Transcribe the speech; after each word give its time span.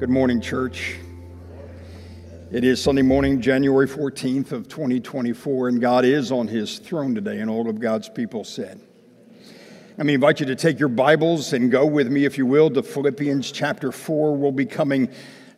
Good 0.00 0.08
morning, 0.08 0.40
church. 0.40 0.96
It 2.50 2.64
is 2.64 2.82
Sunday 2.82 3.02
morning, 3.02 3.42
January 3.42 3.86
14th 3.86 4.50
of 4.50 4.66
2024, 4.66 5.68
and 5.68 5.78
God 5.78 6.06
is 6.06 6.32
on 6.32 6.48
his 6.48 6.78
throne 6.78 7.14
today, 7.14 7.40
and 7.40 7.50
all 7.50 7.68
of 7.68 7.78
God's 7.80 8.08
people 8.08 8.42
said. 8.42 8.80
Let 9.98 10.06
me 10.06 10.14
invite 10.14 10.40
you 10.40 10.46
to 10.46 10.56
take 10.56 10.78
your 10.78 10.88
Bibles 10.88 11.52
and 11.52 11.70
go 11.70 11.84
with 11.84 12.10
me, 12.10 12.24
if 12.24 12.38
you 12.38 12.46
will, 12.46 12.70
to 12.70 12.82
Philippians 12.82 13.52
chapter 13.52 13.92
4. 13.92 14.38
We'll 14.38 14.52
be 14.52 14.64
coming 14.64 15.10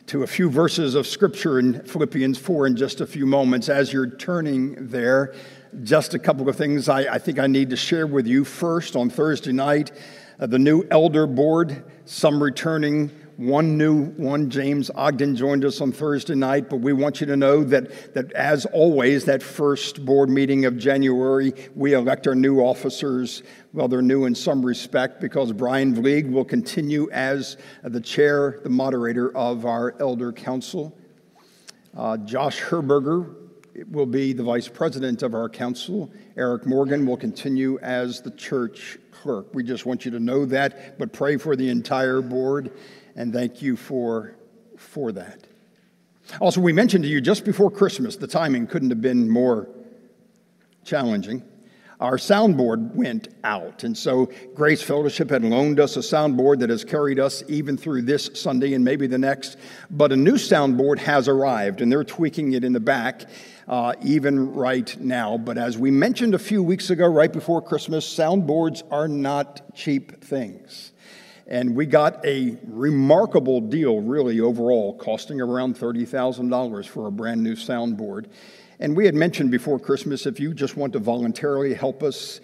to 0.07 0.25
a 0.25 0.27
few 0.27 0.51
verses 0.51 0.97
of 0.97 1.07
scripture 1.07 1.61
in 1.61 1.81
Philippians 1.85 2.37
4 2.37 2.67
in 2.67 2.77
just 2.77 3.01
a 3.01 3.07
few 3.07 3.27
moments. 3.27 3.69
As 3.69 3.93
you're 3.93 4.11
turning 4.11 4.89
there, 4.89 5.37
just 5.85 6.15
a 6.15 6.19
couple 6.19 6.49
of 6.49 6.57
things 6.57 6.89
I, 6.89 7.15
I 7.15 7.19
think 7.19 7.39
I 7.39 7.47
need 7.47 7.71
to 7.71 7.77
share 7.77 8.09
with 8.09 8.27
you. 8.27 8.45
First, 8.45 8.97
on 8.97 9.09
Thursday 9.09 9.53
night, 9.53 9.93
uh, 10.41 10.47
the 10.47 10.59
new 10.59 10.85
elder 10.91 11.29
board, 11.29 11.85
some 12.07 12.43
returning 12.43 13.13
one 13.37 13.79
new 13.79 14.07
one, 14.11 14.51
James 14.51 14.91
Ogden, 14.95 15.37
joined 15.37 15.65
us 15.65 15.81
on 15.81 15.91
Thursday 15.91 16.35
night, 16.35 16.69
but 16.69 16.77
we 16.77 16.93
want 16.93 17.21
you 17.21 17.27
to 17.29 17.37
know 17.37 17.65
that, 17.65 18.15
that 18.15 18.33
as 18.33 18.67
always, 18.67 19.25
that 19.25 19.43
first 19.43 20.05
board 20.05 20.29
meeting 20.29 20.65
of 20.65 20.77
January, 20.77 21.53
we 21.75 21.95
elect 21.95 22.27
our 22.27 22.35
new 22.35 22.61
officers. 22.61 23.43
Well, 23.73 23.89
they're 23.89 24.03
new 24.03 24.27
in 24.27 24.35
some 24.35 24.65
respect 24.65 25.21
because 25.21 25.53
Brian 25.53 25.95
Vlieg 25.95 26.31
will 26.31 26.45
continue 26.45 27.11
as 27.11 27.57
the 27.83 28.01
chair, 28.01 28.61
the 28.63 28.71
moderator 28.71 29.35
of 29.37 29.65
our 29.65 29.95
elder 29.99 30.33
council. 30.33 30.97
Uh, 31.97 32.19
Josh 32.19 32.61
Herberger 32.61 33.35
will 33.91 34.07
be 34.07 34.33
the 34.33 34.43
vice 34.43 34.69
president 34.69 35.23
of 35.23 35.35
our 35.35 35.49
council. 35.49 36.13
Eric 36.37 36.67
Morgan 36.67 37.07
will 37.07 37.17
continue 37.17 37.79
as 37.79 38.21
the 38.21 38.31
church 38.33 38.99
clerk. 39.11 39.55
We 39.55 39.63
just 39.63 39.87
want 39.87 40.05
you 40.05 40.11
to 40.11 40.21
know 40.21 40.45
that, 40.47 40.99
but 40.99 41.13
pray 41.13 41.37
for 41.37 41.57
the 41.57 41.69
entire 41.71 42.21
board 42.21 42.73
and 43.17 43.33
thank 43.33 43.63
you 43.63 43.77
for, 43.77 44.35
for 44.77 45.13
that. 45.13 45.47
Also, 46.41 46.61
we 46.61 46.73
mentioned 46.73 47.05
to 47.05 47.11
you 47.11 47.21
just 47.21 47.45
before 47.45 47.71
Christmas, 47.71 48.17
the 48.17 48.27
timing 48.27 48.67
couldn't 48.67 48.91
have 48.91 49.01
been 49.01 49.29
more 49.29 49.69
challenging. 50.85 51.43
Our 52.01 52.17
soundboard 52.17 52.97
went 52.97 53.29
out, 53.45 53.85
and 53.85 53.97
so 53.97 54.29
Grace 54.55 54.83
Fellowship 54.83 55.31
had 55.31 55.45
loaned 55.45 55.79
us 55.79 55.97
a 55.97 56.01
soundboard 56.01 56.59
that 56.59 56.71
has 56.71 56.85
carried 56.85 57.21
us 57.21 57.45
even 57.47 57.77
through 57.77 58.03
this 58.03 58.29
Sunday 58.35 58.75
and 58.75 58.85
maybe 58.85 59.07
the 59.07 59.19
next. 59.19 59.57
But 59.89 60.11
a 60.11 60.17
new 60.17 60.33
soundboard 60.33 60.99
has 60.99 61.29
arrived, 61.29 61.81
and 61.81 61.93
they're 61.93 62.03
tweaking 62.03 62.55
it 62.55 62.65
in 62.65 62.73
the 62.73 62.81
back. 62.81 63.29
Uh, 63.69 63.95
even 64.03 64.53
right 64.53 65.01
now. 65.01 65.39
But 65.39 65.57
as 65.57 65.79
we 65.79 65.93
mentioned 65.93 66.35
a 66.35 66.39
few 66.39 66.65
weeks 66.65 66.91
ago, 66.91 67.07
right 67.07 67.33
before 67.33 67.63
Christmas, 67.63 68.05
soundboards 68.05 68.83
are 68.91 69.07
not 69.07 69.63
cheap 69.73 70.21
things. 70.23 70.91
And 71.47 71.75
we 71.75 71.87
got 71.87 72.25
a 72.25 72.57
remarkable 72.65 73.61
deal, 73.61 74.01
really, 74.01 74.41
overall, 74.41 74.97
costing 74.97 75.41
around 75.41 75.77
$30,000 75.77 76.87
for 76.87 77.09
a 77.09 77.11
brand 77.11 77.43
new 77.43 77.55
soundboard. 77.55 78.27
And 78.79 78.97
we 78.97 79.07
had 79.07 79.15
mentioned 79.15 79.51
before 79.51 79.79
Christmas 79.79 80.27
if 80.27 80.41
you 80.41 80.55
just 80.55 80.77
want 80.77 80.93
to 80.95 80.99
voluntarily 80.99 81.75
help 81.75 82.03
us 82.03 82.41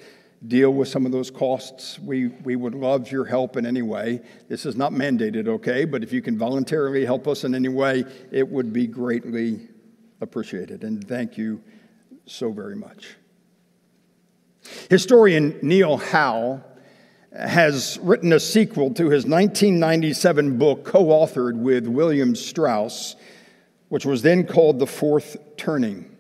deal 0.46 0.72
with 0.72 0.88
some 0.88 1.04
of 1.04 1.12
those 1.12 1.30
costs, 1.30 1.98
we, 1.98 2.28
we 2.28 2.54
would 2.54 2.74
love 2.74 3.10
your 3.10 3.24
help 3.24 3.56
in 3.56 3.66
any 3.66 3.82
way. 3.82 4.20
This 4.48 4.66
is 4.66 4.76
not 4.76 4.92
mandated, 4.92 5.48
okay? 5.48 5.84
But 5.84 6.02
if 6.02 6.12
you 6.12 6.22
can 6.22 6.38
voluntarily 6.38 7.04
help 7.04 7.26
us 7.26 7.44
in 7.44 7.54
any 7.54 7.68
way, 7.68 8.04
it 8.30 8.48
would 8.48 8.72
be 8.72 8.86
greatly 8.86 9.68
appreciated. 10.20 10.84
And 10.84 11.06
thank 11.06 11.36
you 11.36 11.60
so 12.26 12.52
very 12.52 12.76
much. 12.76 13.16
Historian 14.90 15.58
Neil 15.62 15.96
Howe 15.96 16.62
has 17.38 17.98
written 18.02 18.32
a 18.32 18.40
sequel 18.40 18.92
to 18.94 19.04
his 19.04 19.24
1997 19.24 20.58
book, 20.58 20.84
co 20.84 21.04
authored 21.06 21.56
with 21.56 21.86
William 21.86 22.34
Strauss, 22.34 23.14
which 23.88 24.04
was 24.04 24.22
then 24.22 24.44
called 24.44 24.78
The 24.78 24.86
Fourth 24.86 25.36
Turning. 25.56 26.16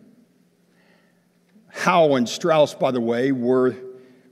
Howe 1.68 2.14
and 2.14 2.28
Strauss, 2.28 2.74
by 2.74 2.92
the 2.92 3.00
way, 3.00 3.32
were, 3.32 3.74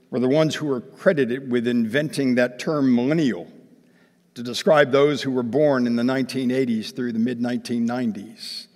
were 0.09 0.19
the 0.19 0.29
ones 0.29 0.55
who 0.55 0.67
were 0.67 0.81
credited 0.81 1.51
with 1.51 1.67
inventing 1.67 2.35
that 2.35 2.57
term 2.57 2.95
millennial 2.95 3.51
to 4.35 4.43
describe 4.43 4.91
those 4.91 5.21
who 5.21 5.31
were 5.31 5.43
born 5.43 5.87
in 5.87 5.95
the 5.95 6.03
1980s 6.03 6.95
through 6.95 7.11
the 7.11 7.19
mid 7.19 7.39
1990s. 7.39 8.67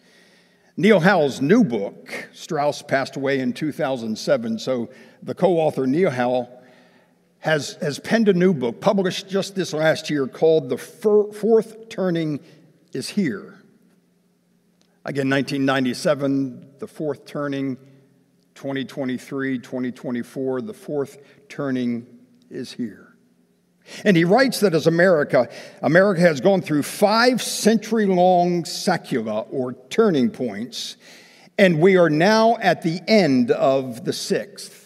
Neil 0.76 1.00
Howe's 1.00 1.42
new 1.42 1.64
book, 1.64 2.30
Strauss 2.34 2.82
passed 2.82 3.16
away 3.16 3.40
in 3.40 3.54
2007, 3.54 4.58
so 4.60 4.90
the 5.22 5.36
co 5.36 5.58
author 5.58 5.86
Neil 5.86 6.10
Howe 6.10 6.50
has, 7.42 7.74
has 7.82 8.00
penned 8.00 8.30
a 8.30 8.34
new 8.34 8.54
book 8.54 8.80
published 8.80 9.28
just 9.28 9.56
this 9.56 9.74
last 9.74 10.10
year 10.10 10.28
called 10.28 10.70
The 10.70 10.78
Fourth 10.78 11.90
Turning 11.90 12.40
is 12.94 13.10
Here. 13.10 13.60
Again, 15.04 15.28
1997, 15.30 16.76
The 16.78 16.88
Fourth 16.88 17.26
Turning, 17.26 17.78
2023, 18.54 19.58
2024, 19.58 20.62
The 20.62 20.74
Fourth 20.74 21.18
Turning 21.50 22.06
is 22.52 22.74
Here. 22.74 23.16
And 24.06 24.16
he 24.16 24.24
writes 24.24 24.60
that 24.60 24.76
as 24.76 24.86
America, 24.86 25.50
America 25.82 26.22
has 26.22 26.42
gone 26.42 26.62
through 26.62 26.84
five 26.84 27.42
century 27.42 28.06
long 28.06 28.64
saecula 28.64 29.48
or 29.50 29.74
turning 29.90 30.30
points, 30.30 30.96
and 31.58 31.80
we 31.80 31.98
are 31.98 32.10
now 32.10 32.58
at 32.62 32.84
the 32.84 33.02
end 33.08 33.50
of 33.50 34.06
the 34.06 34.14
sixth. 34.14 34.81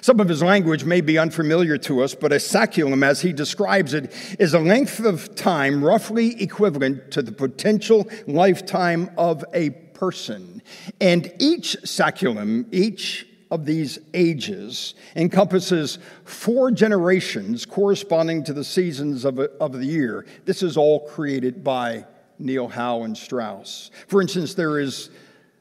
Some 0.00 0.20
of 0.20 0.28
his 0.28 0.42
language 0.42 0.84
may 0.84 1.00
be 1.00 1.18
unfamiliar 1.18 1.78
to 1.78 2.02
us, 2.02 2.14
but 2.14 2.32
a 2.32 2.36
saeculum, 2.36 3.04
as 3.04 3.20
he 3.20 3.32
describes 3.32 3.94
it, 3.94 4.12
is 4.38 4.54
a 4.54 4.58
length 4.58 5.00
of 5.00 5.34
time 5.34 5.84
roughly 5.84 6.40
equivalent 6.42 7.10
to 7.12 7.22
the 7.22 7.32
potential 7.32 8.08
lifetime 8.26 9.10
of 9.16 9.44
a 9.52 9.70
person. 9.70 10.62
And 11.00 11.32
each 11.38 11.76
saeculum, 11.84 12.66
each 12.72 13.26
of 13.50 13.64
these 13.64 13.98
ages, 14.12 14.94
encompasses 15.14 15.98
four 16.24 16.70
generations 16.70 17.64
corresponding 17.64 18.42
to 18.44 18.52
the 18.52 18.64
seasons 18.64 19.24
of, 19.24 19.38
a, 19.38 19.50
of 19.60 19.72
the 19.72 19.86
year. 19.86 20.26
This 20.44 20.62
is 20.62 20.76
all 20.76 21.00
created 21.08 21.62
by 21.62 22.04
Neil 22.38 22.68
Howe 22.68 23.02
and 23.04 23.16
Strauss. 23.16 23.90
For 24.08 24.20
instance, 24.20 24.54
there 24.54 24.78
is 24.78 25.10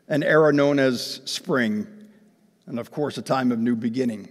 an 0.08 0.24
era 0.24 0.52
known 0.52 0.80
as 0.80 1.22
spring 1.26 1.88
and 2.68 2.80
of 2.80 2.92
course, 2.92 3.18
a 3.18 3.22
time 3.22 3.52
of 3.52 3.60
new 3.60 3.76
beginning. 3.76 4.30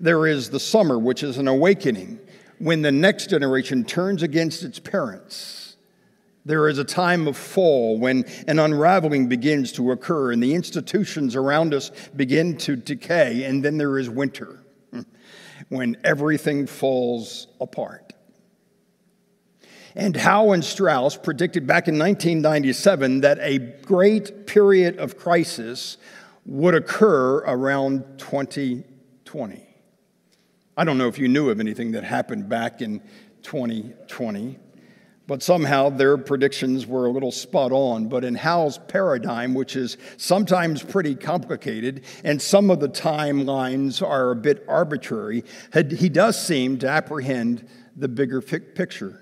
There 0.00 0.26
is 0.26 0.50
the 0.50 0.60
summer, 0.60 0.98
which 0.98 1.22
is 1.22 1.38
an 1.38 1.48
awakening 1.48 2.18
when 2.58 2.82
the 2.82 2.92
next 2.92 3.28
generation 3.30 3.84
turns 3.84 4.22
against 4.22 4.62
its 4.62 4.78
parents. 4.78 5.76
There 6.44 6.68
is 6.68 6.78
a 6.78 6.84
time 6.84 7.28
of 7.28 7.36
fall 7.36 7.98
when 7.98 8.24
an 8.48 8.58
unraveling 8.58 9.28
begins 9.28 9.72
to 9.72 9.92
occur 9.92 10.32
and 10.32 10.42
the 10.42 10.54
institutions 10.54 11.36
around 11.36 11.72
us 11.72 11.90
begin 12.16 12.56
to 12.58 12.74
decay. 12.74 13.44
And 13.44 13.64
then 13.64 13.78
there 13.78 13.98
is 13.98 14.10
winter 14.10 14.60
when 15.68 15.96
everything 16.02 16.66
falls 16.66 17.46
apart. 17.60 18.12
And 19.94 20.16
Howe 20.16 20.52
and 20.52 20.64
Strauss 20.64 21.16
predicted 21.16 21.66
back 21.66 21.86
in 21.86 21.98
1997 21.98 23.20
that 23.20 23.38
a 23.40 23.58
great 23.58 24.46
period 24.46 24.98
of 24.98 25.18
crisis 25.18 25.98
would 26.44 26.74
occur 26.74 27.38
around 27.38 28.04
2020. 28.18 29.68
I 30.76 30.84
don't 30.84 30.98
know 30.98 31.08
if 31.08 31.18
you 31.18 31.28
knew 31.28 31.50
of 31.50 31.60
anything 31.60 31.92
that 31.92 32.04
happened 32.04 32.48
back 32.48 32.80
in 32.80 33.00
2020, 33.42 34.58
but 35.26 35.42
somehow 35.42 35.88
their 35.90 36.16
predictions 36.16 36.86
were 36.86 37.06
a 37.06 37.10
little 37.10 37.30
spot 37.30 37.70
on. 37.72 38.08
But 38.08 38.24
in 38.24 38.34
Howe's 38.34 38.78
paradigm, 38.78 39.54
which 39.54 39.76
is 39.76 39.98
sometimes 40.16 40.82
pretty 40.82 41.14
complicated 41.14 42.04
and 42.24 42.40
some 42.40 42.70
of 42.70 42.80
the 42.80 42.88
timelines 42.88 44.06
are 44.06 44.30
a 44.30 44.36
bit 44.36 44.64
arbitrary, 44.66 45.44
he 45.90 46.08
does 46.08 46.44
seem 46.44 46.78
to 46.78 46.88
apprehend 46.88 47.68
the 47.96 48.08
bigger 48.08 48.40
picture. 48.40 49.21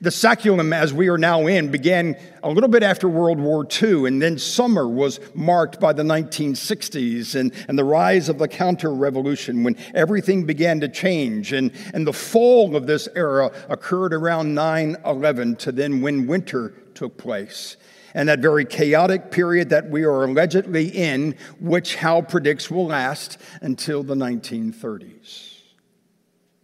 The 0.00 0.10
saeculum, 0.10 0.74
as 0.74 0.92
we 0.92 1.08
are 1.08 1.18
now 1.18 1.46
in, 1.46 1.70
began 1.70 2.16
a 2.42 2.50
little 2.50 2.68
bit 2.68 2.82
after 2.82 3.08
World 3.08 3.38
War 3.38 3.66
II, 3.82 4.06
and 4.06 4.20
then 4.20 4.38
summer 4.38 4.88
was 4.88 5.20
marked 5.34 5.80
by 5.80 5.92
the 5.92 6.02
1960s 6.02 7.34
and, 7.34 7.52
and 7.68 7.78
the 7.78 7.84
rise 7.84 8.28
of 8.28 8.38
the 8.38 8.48
counter 8.48 8.92
revolution 8.92 9.62
when 9.62 9.76
everything 9.94 10.44
began 10.44 10.80
to 10.80 10.88
change. 10.88 11.52
And, 11.52 11.72
and 11.92 12.06
the 12.06 12.12
fall 12.12 12.76
of 12.76 12.86
this 12.86 13.08
era 13.14 13.50
occurred 13.68 14.14
around 14.14 14.54
9 14.54 14.96
11 15.04 15.56
to 15.56 15.72
then 15.72 16.00
when 16.00 16.26
winter 16.26 16.74
took 16.94 17.16
place. 17.16 17.76
And 18.14 18.28
that 18.28 18.40
very 18.40 18.64
chaotic 18.64 19.30
period 19.30 19.70
that 19.70 19.88
we 19.88 20.02
are 20.02 20.24
allegedly 20.24 20.88
in, 20.88 21.36
which 21.60 21.94
Howe 21.96 22.22
predicts 22.22 22.70
will 22.70 22.86
last 22.86 23.38
until 23.60 24.02
the 24.02 24.16
1930s. 24.16 25.60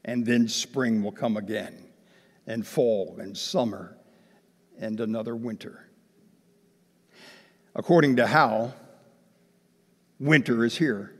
And 0.05 0.27
then 0.27 0.49
spring 0.49 1.03
will 1.03 1.13
come 1.13 1.37
again 1.37 1.86
and 2.47 2.67
fall 2.67 3.17
and 3.19 3.37
summer 3.37 3.97
and 4.79 5.01
another 5.01 5.35
winter. 5.35 5.89
According 7.75 8.17
to 8.17 8.27
Howe, 8.27 8.73
winter 10.19 10.65
is 10.65 10.77
here. 10.77 11.15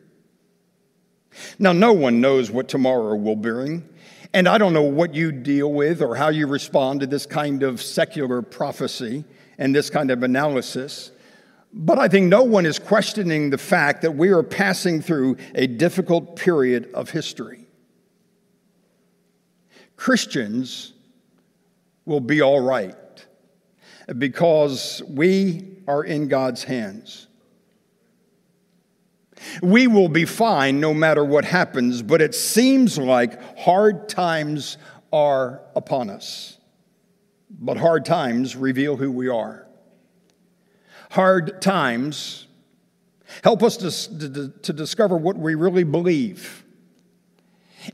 Now, 1.59 1.73
no 1.73 1.93
one 1.93 2.21
knows 2.21 2.51
what 2.51 2.69
tomorrow 2.69 3.15
will 3.15 3.37
bring, 3.37 3.87
And 4.33 4.49
I 4.49 4.59
don't 4.59 4.73
know 4.75 4.83
what 4.83 5.15
you 5.15 5.33
deal 5.33 5.73
with 5.73 6.03
or 6.03 6.15
how 6.15 6.29
you 6.29 6.47
respond 6.47 7.01
to 7.01 7.07
this 7.07 7.25
kind 7.25 7.63
of 7.63 7.81
secular 7.81 8.43
prophecy 8.43 9.25
and 9.57 9.75
this 9.75 9.89
kind 9.89 10.11
of 10.11 10.23
analysis. 10.23 11.11
But 11.73 11.99
I 11.99 12.09
think 12.09 12.29
no 12.29 12.43
one 12.43 12.67
is 12.67 12.79
questioning 12.79 13.51
the 13.51 13.59
fact 13.59 14.03
that 14.03 14.13
we 14.13 14.29
are 14.29 14.43
passing 14.43 15.01
through 15.01 15.37
a 15.55 15.67
difficult 15.67 16.37
period 16.37 16.91
of 16.93 17.11
history. 17.11 17.67
Christians 19.97 20.93
will 22.07 22.21
be 22.21 22.41
all 22.41 22.61
right 22.61 22.95
because 24.17 25.03
we 25.09 25.77
are 25.87 26.03
in 26.03 26.29
God's 26.29 26.65
hands. 26.65 27.27
We 29.61 29.87
will 29.87 30.09
be 30.09 30.25
fine 30.25 30.81
no 30.81 30.95
matter 30.95 31.25
what 31.25 31.45
happens, 31.45 32.03
but 32.03 32.23
it 32.23 32.35
seems 32.35 32.97
like 32.97 33.59
hard 33.59 34.09
times 34.09 34.79
are 35.13 35.61
upon 35.75 36.09
us. 36.09 36.59
But 37.51 37.77
hard 37.77 38.05
times 38.05 38.57
reveal 38.57 38.97
who 38.97 39.11
we 39.11 39.29
are. 39.29 39.67
Hard 41.11 41.61
times 41.61 42.47
help 43.43 43.63
us 43.63 43.77
to, 43.77 44.29
to, 44.29 44.49
to 44.63 44.73
discover 44.73 45.17
what 45.17 45.37
we 45.37 45.55
really 45.55 45.85
believe. 45.85 46.66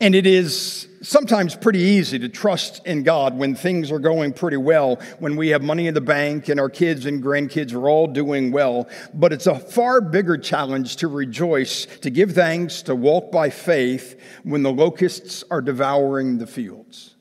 And 0.00 0.14
it 0.14 0.26
is 0.26 0.88
sometimes 1.02 1.54
pretty 1.54 1.80
easy 1.80 2.18
to 2.20 2.28
trust 2.28 2.86
in 2.86 3.02
God 3.02 3.36
when 3.36 3.54
things 3.54 3.90
are 3.90 3.98
going 3.98 4.32
pretty 4.32 4.56
well, 4.56 5.00
when 5.18 5.36
we 5.36 5.48
have 5.48 5.62
money 5.62 5.86
in 5.86 5.94
the 5.94 6.00
bank 6.00 6.48
and 6.48 6.58
our 6.58 6.70
kids 6.70 7.06
and 7.06 7.22
grandkids 7.22 7.74
are 7.74 7.88
all 7.88 8.06
doing 8.06 8.52
well. 8.52 8.88
But 9.12 9.32
it's 9.32 9.46
a 9.46 9.58
far 9.58 10.00
bigger 10.00 10.38
challenge 10.38 10.96
to 10.96 11.08
rejoice, 11.08 11.86
to 12.00 12.10
give 12.10 12.32
thanks, 12.32 12.82
to 12.82 12.94
walk 12.94 13.32
by 13.32 13.50
faith 13.50 14.20
when 14.44 14.62
the 14.62 14.72
locusts 14.72 15.44
are 15.50 15.60
devouring 15.60 16.38
the 16.38 16.46
fields. 16.46 17.16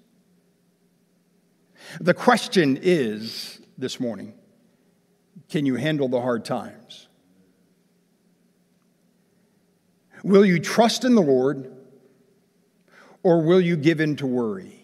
The 2.00 2.14
question 2.14 2.80
is 2.82 3.60
this 3.78 4.00
morning 4.00 4.34
can 5.50 5.66
you 5.66 5.76
handle 5.76 6.08
the 6.08 6.22
hard 6.22 6.46
times? 6.46 7.10
Will 10.24 10.46
you 10.46 10.60
trust 10.60 11.04
in 11.04 11.16
the 11.16 11.22
Lord? 11.22 11.81
Or 13.24 13.42
will 13.42 13.62
you 13.62 13.76
give 13.76 14.00
in 14.00 14.16
to 14.18 14.28
worry? 14.28 14.78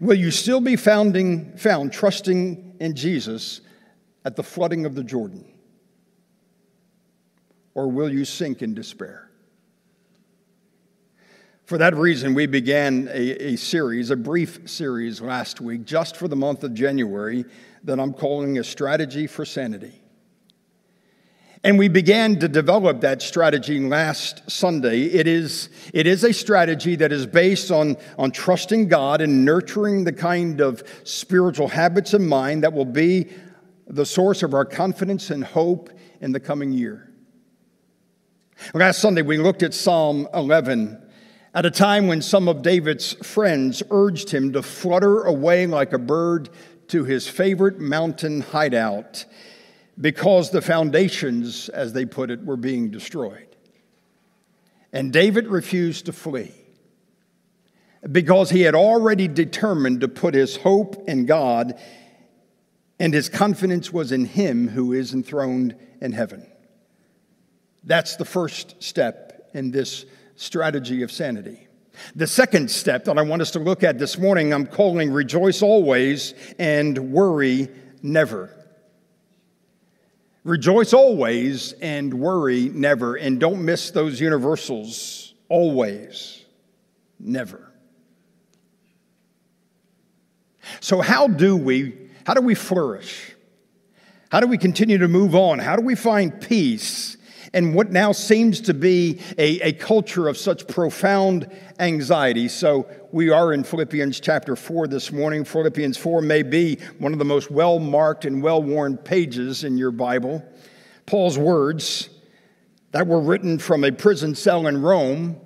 Will 0.00 0.16
you 0.16 0.30
still 0.30 0.60
be 0.60 0.76
founding, 0.76 1.56
found 1.56 1.92
trusting 1.92 2.76
in 2.80 2.94
Jesus 2.94 3.60
at 4.24 4.36
the 4.36 4.42
flooding 4.42 4.86
of 4.86 4.94
the 4.94 5.04
Jordan? 5.04 5.44
Or 7.74 7.88
will 7.88 8.12
you 8.12 8.24
sink 8.24 8.62
in 8.62 8.74
despair? 8.74 9.30
For 11.64 11.78
that 11.78 11.94
reason, 11.96 12.34
we 12.34 12.46
began 12.46 13.08
a, 13.12 13.52
a, 13.52 13.56
series, 13.56 14.10
a 14.10 14.16
brief 14.16 14.68
series 14.70 15.20
last 15.20 15.60
week, 15.60 15.84
just 15.84 16.16
for 16.16 16.26
the 16.26 16.34
month 16.34 16.64
of 16.64 16.72
January, 16.72 17.44
that 17.84 18.00
I'm 18.00 18.14
calling 18.14 18.58
A 18.58 18.64
Strategy 18.64 19.26
for 19.26 19.44
Sanity. 19.44 20.00
And 21.64 21.78
we 21.78 21.88
began 21.88 22.38
to 22.38 22.48
develop 22.48 23.00
that 23.00 23.20
strategy 23.20 23.80
last 23.80 24.48
Sunday. 24.48 25.02
It 25.04 25.26
is, 25.26 25.70
it 25.92 26.06
is 26.06 26.22
a 26.22 26.32
strategy 26.32 26.94
that 26.96 27.10
is 27.10 27.26
based 27.26 27.70
on, 27.72 27.96
on 28.16 28.30
trusting 28.30 28.88
God 28.88 29.20
and 29.20 29.44
nurturing 29.44 30.04
the 30.04 30.12
kind 30.12 30.60
of 30.60 30.82
spiritual 31.02 31.68
habits 31.68 32.14
and 32.14 32.28
mind 32.28 32.62
that 32.62 32.72
will 32.72 32.84
be 32.84 33.28
the 33.88 34.06
source 34.06 34.42
of 34.42 34.54
our 34.54 34.64
confidence 34.64 35.30
and 35.30 35.42
hope 35.42 35.90
in 36.20 36.30
the 36.30 36.40
coming 36.40 36.72
year. 36.72 37.12
Last 38.72 39.00
Sunday, 39.00 39.22
we 39.22 39.36
looked 39.36 39.62
at 39.62 39.74
Psalm 39.74 40.28
11 40.34 41.00
at 41.54 41.66
a 41.66 41.70
time 41.70 42.06
when 42.06 42.22
some 42.22 42.46
of 42.46 42.62
David's 42.62 43.14
friends 43.26 43.82
urged 43.90 44.30
him 44.30 44.52
to 44.52 44.62
flutter 44.62 45.22
away 45.24 45.66
like 45.66 45.92
a 45.92 45.98
bird 45.98 46.50
to 46.88 47.04
his 47.04 47.26
favorite 47.26 47.80
mountain 47.80 48.42
hideout 48.42 49.24
because 50.00 50.50
the 50.50 50.62
foundations, 50.62 51.68
as 51.68 51.92
they 51.92 52.04
put 52.04 52.30
it, 52.30 52.44
were 52.44 52.56
being 52.56 52.90
destroyed. 52.90 53.56
And 54.92 55.12
David 55.12 55.48
refused 55.48 56.06
to 56.06 56.12
flee 56.12 56.52
because 58.10 58.50
he 58.50 58.62
had 58.62 58.74
already 58.74 59.28
determined 59.28 60.00
to 60.00 60.08
put 60.08 60.34
his 60.34 60.56
hope 60.56 61.08
in 61.08 61.26
God, 61.26 61.78
and 63.00 63.12
his 63.12 63.28
confidence 63.28 63.92
was 63.92 64.12
in 64.12 64.24
him 64.24 64.68
who 64.68 64.92
is 64.92 65.12
enthroned 65.12 65.74
in 66.00 66.12
heaven. 66.12 66.46
That's 67.84 68.16
the 68.16 68.24
first 68.24 68.82
step 68.82 69.50
in 69.54 69.70
this 69.70 70.04
strategy 70.36 71.02
of 71.02 71.10
sanity. 71.10 71.66
The 72.14 72.26
second 72.28 72.70
step 72.70 73.04
that 73.06 73.18
I 73.18 73.22
want 73.22 73.42
us 73.42 73.50
to 73.52 73.58
look 73.58 73.82
at 73.82 73.98
this 73.98 74.18
morning, 74.18 74.52
I'm 74.52 74.66
calling 74.66 75.10
rejoice 75.10 75.62
always 75.62 76.34
and 76.58 77.12
worry 77.12 77.68
never. 78.02 78.54
Rejoice 80.48 80.94
always 80.94 81.74
and 81.74 82.14
worry 82.14 82.70
never. 82.70 83.16
And 83.16 83.38
don't 83.38 83.66
miss 83.66 83.90
those 83.90 84.18
universals. 84.18 85.34
Always, 85.50 86.42
never. 87.20 87.70
So, 90.80 91.02
how 91.02 91.28
do 91.28 91.54
we, 91.54 92.08
how 92.26 92.32
do 92.32 92.40
we 92.40 92.54
flourish? 92.54 93.36
How 94.30 94.40
do 94.40 94.46
we 94.46 94.56
continue 94.56 94.96
to 94.96 95.08
move 95.08 95.34
on? 95.34 95.58
How 95.58 95.76
do 95.76 95.82
we 95.82 95.94
find 95.94 96.40
peace 96.40 97.17
and 97.52 97.74
what 97.74 97.90
now 97.90 98.12
seems 98.12 98.60
to 98.62 98.74
be 98.74 99.20
a, 99.38 99.60
a 99.60 99.72
culture 99.72 100.28
of 100.28 100.36
such 100.36 100.66
profound 100.66 101.50
anxiety. 101.78 102.48
So 102.48 102.88
we 103.12 103.30
are 103.30 103.52
in 103.52 103.64
Philippians 103.64 104.20
chapter 104.20 104.56
4 104.56 104.88
this 104.88 105.12
morning. 105.12 105.44
Philippians 105.44 105.96
4 105.96 106.22
may 106.22 106.42
be 106.42 106.78
one 106.98 107.12
of 107.12 107.18
the 107.18 107.24
most 107.24 107.50
well 107.50 107.78
marked 107.78 108.24
and 108.24 108.42
well 108.42 108.62
worn 108.62 108.96
pages 108.96 109.64
in 109.64 109.78
your 109.78 109.90
Bible. 109.90 110.44
Paul's 111.06 111.38
words 111.38 112.10
that 112.92 113.06
were 113.06 113.20
written 113.20 113.58
from 113.58 113.84
a 113.84 113.92
prison 113.92 114.34
cell 114.34 114.66
in 114.66 114.82
Rome 114.82 115.40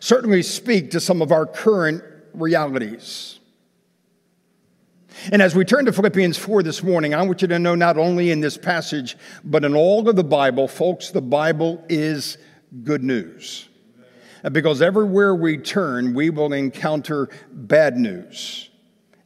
certainly 0.00 0.42
speak 0.42 0.90
to 0.92 1.00
some 1.00 1.22
of 1.22 1.32
our 1.32 1.46
current 1.46 2.02
realities. 2.34 3.40
And 5.32 5.42
as 5.42 5.54
we 5.54 5.64
turn 5.64 5.86
to 5.86 5.92
Philippians 5.92 6.38
4 6.38 6.62
this 6.62 6.82
morning, 6.82 7.14
I 7.14 7.22
want 7.22 7.42
you 7.42 7.48
to 7.48 7.58
know 7.58 7.74
not 7.74 7.96
only 7.96 8.30
in 8.30 8.40
this 8.40 8.56
passage, 8.56 9.16
but 9.44 9.64
in 9.64 9.74
all 9.74 10.08
of 10.08 10.16
the 10.16 10.24
Bible, 10.24 10.68
folks, 10.68 11.10
the 11.10 11.22
Bible 11.22 11.84
is 11.88 12.38
good 12.84 13.02
news. 13.02 13.68
Uh, 14.44 14.50
because 14.50 14.82
everywhere 14.82 15.34
we 15.34 15.58
turn, 15.58 16.14
we 16.14 16.30
will 16.30 16.52
encounter 16.52 17.28
bad 17.50 17.96
news. 17.96 18.70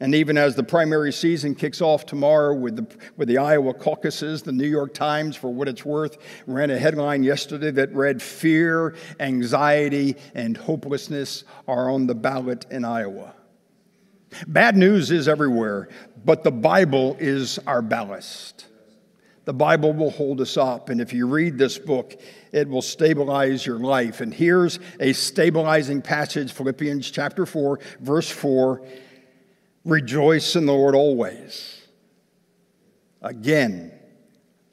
And 0.02 0.14
even 0.14 0.38
as 0.38 0.54
the 0.54 0.62
primary 0.62 1.12
season 1.12 1.54
kicks 1.54 1.82
off 1.82 2.06
tomorrow 2.06 2.54
with 2.54 2.76
the, 2.76 2.96
with 3.18 3.28
the 3.28 3.36
Iowa 3.36 3.74
caucuses, 3.74 4.42
the 4.42 4.52
New 4.52 4.66
York 4.66 4.94
Times, 4.94 5.36
for 5.36 5.52
what 5.52 5.68
it's 5.68 5.84
worth, 5.84 6.16
ran 6.46 6.70
a 6.70 6.78
headline 6.78 7.22
yesterday 7.22 7.70
that 7.72 7.92
read 7.94 8.22
Fear, 8.22 8.94
anxiety, 9.18 10.16
and 10.34 10.56
hopelessness 10.56 11.44
are 11.68 11.90
on 11.90 12.06
the 12.06 12.14
ballot 12.14 12.64
in 12.70 12.86
Iowa. 12.86 13.34
Bad 14.46 14.76
news 14.76 15.10
is 15.10 15.28
everywhere, 15.28 15.88
but 16.24 16.44
the 16.44 16.50
Bible 16.50 17.16
is 17.18 17.58
our 17.66 17.82
ballast. 17.82 18.66
The 19.44 19.54
Bible 19.54 19.92
will 19.92 20.10
hold 20.10 20.40
us 20.40 20.56
up, 20.56 20.90
and 20.90 21.00
if 21.00 21.12
you 21.12 21.26
read 21.26 21.58
this 21.58 21.78
book, 21.78 22.20
it 22.52 22.68
will 22.68 22.82
stabilize 22.82 23.64
your 23.64 23.78
life. 23.78 24.20
And 24.20 24.32
here's 24.32 24.78
a 25.00 25.12
stabilizing 25.12 26.02
passage 26.02 26.52
Philippians 26.52 27.10
chapter 27.10 27.46
4, 27.46 27.80
verse 28.00 28.30
4 28.30 28.86
Rejoice 29.84 30.56
in 30.56 30.66
the 30.66 30.72
Lord 30.72 30.94
always. 30.94 31.80
Again, 33.22 33.92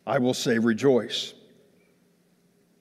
I 0.06 0.20
will 0.20 0.34
say 0.34 0.60
rejoice. 0.60 1.34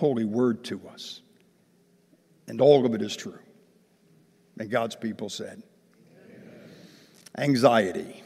holy 0.00 0.24
word 0.24 0.64
to 0.64 0.80
us. 0.88 1.20
And 2.48 2.60
all 2.60 2.84
of 2.84 2.94
it 2.94 3.02
is 3.02 3.14
true. 3.14 3.38
And 4.58 4.68
God's 4.68 4.96
people 4.96 5.28
said, 5.28 5.62
Anxiety. 7.38 8.22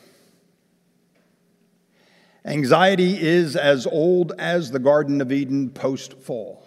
Anxiety 2.47 3.21
is 3.21 3.57
as 3.57 3.87
old 3.87 4.33
as 4.39 4.71
the 4.71 4.79
Garden 4.79 5.21
of 5.21 5.33
Eden 5.33 5.69
post 5.71 6.15
fall. 6.15 6.63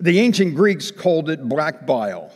The 0.00 0.18
ancient 0.18 0.54
Greeks 0.54 0.90
called 0.90 1.30
it 1.30 1.48
black 1.48 1.86
bile. 1.86 2.32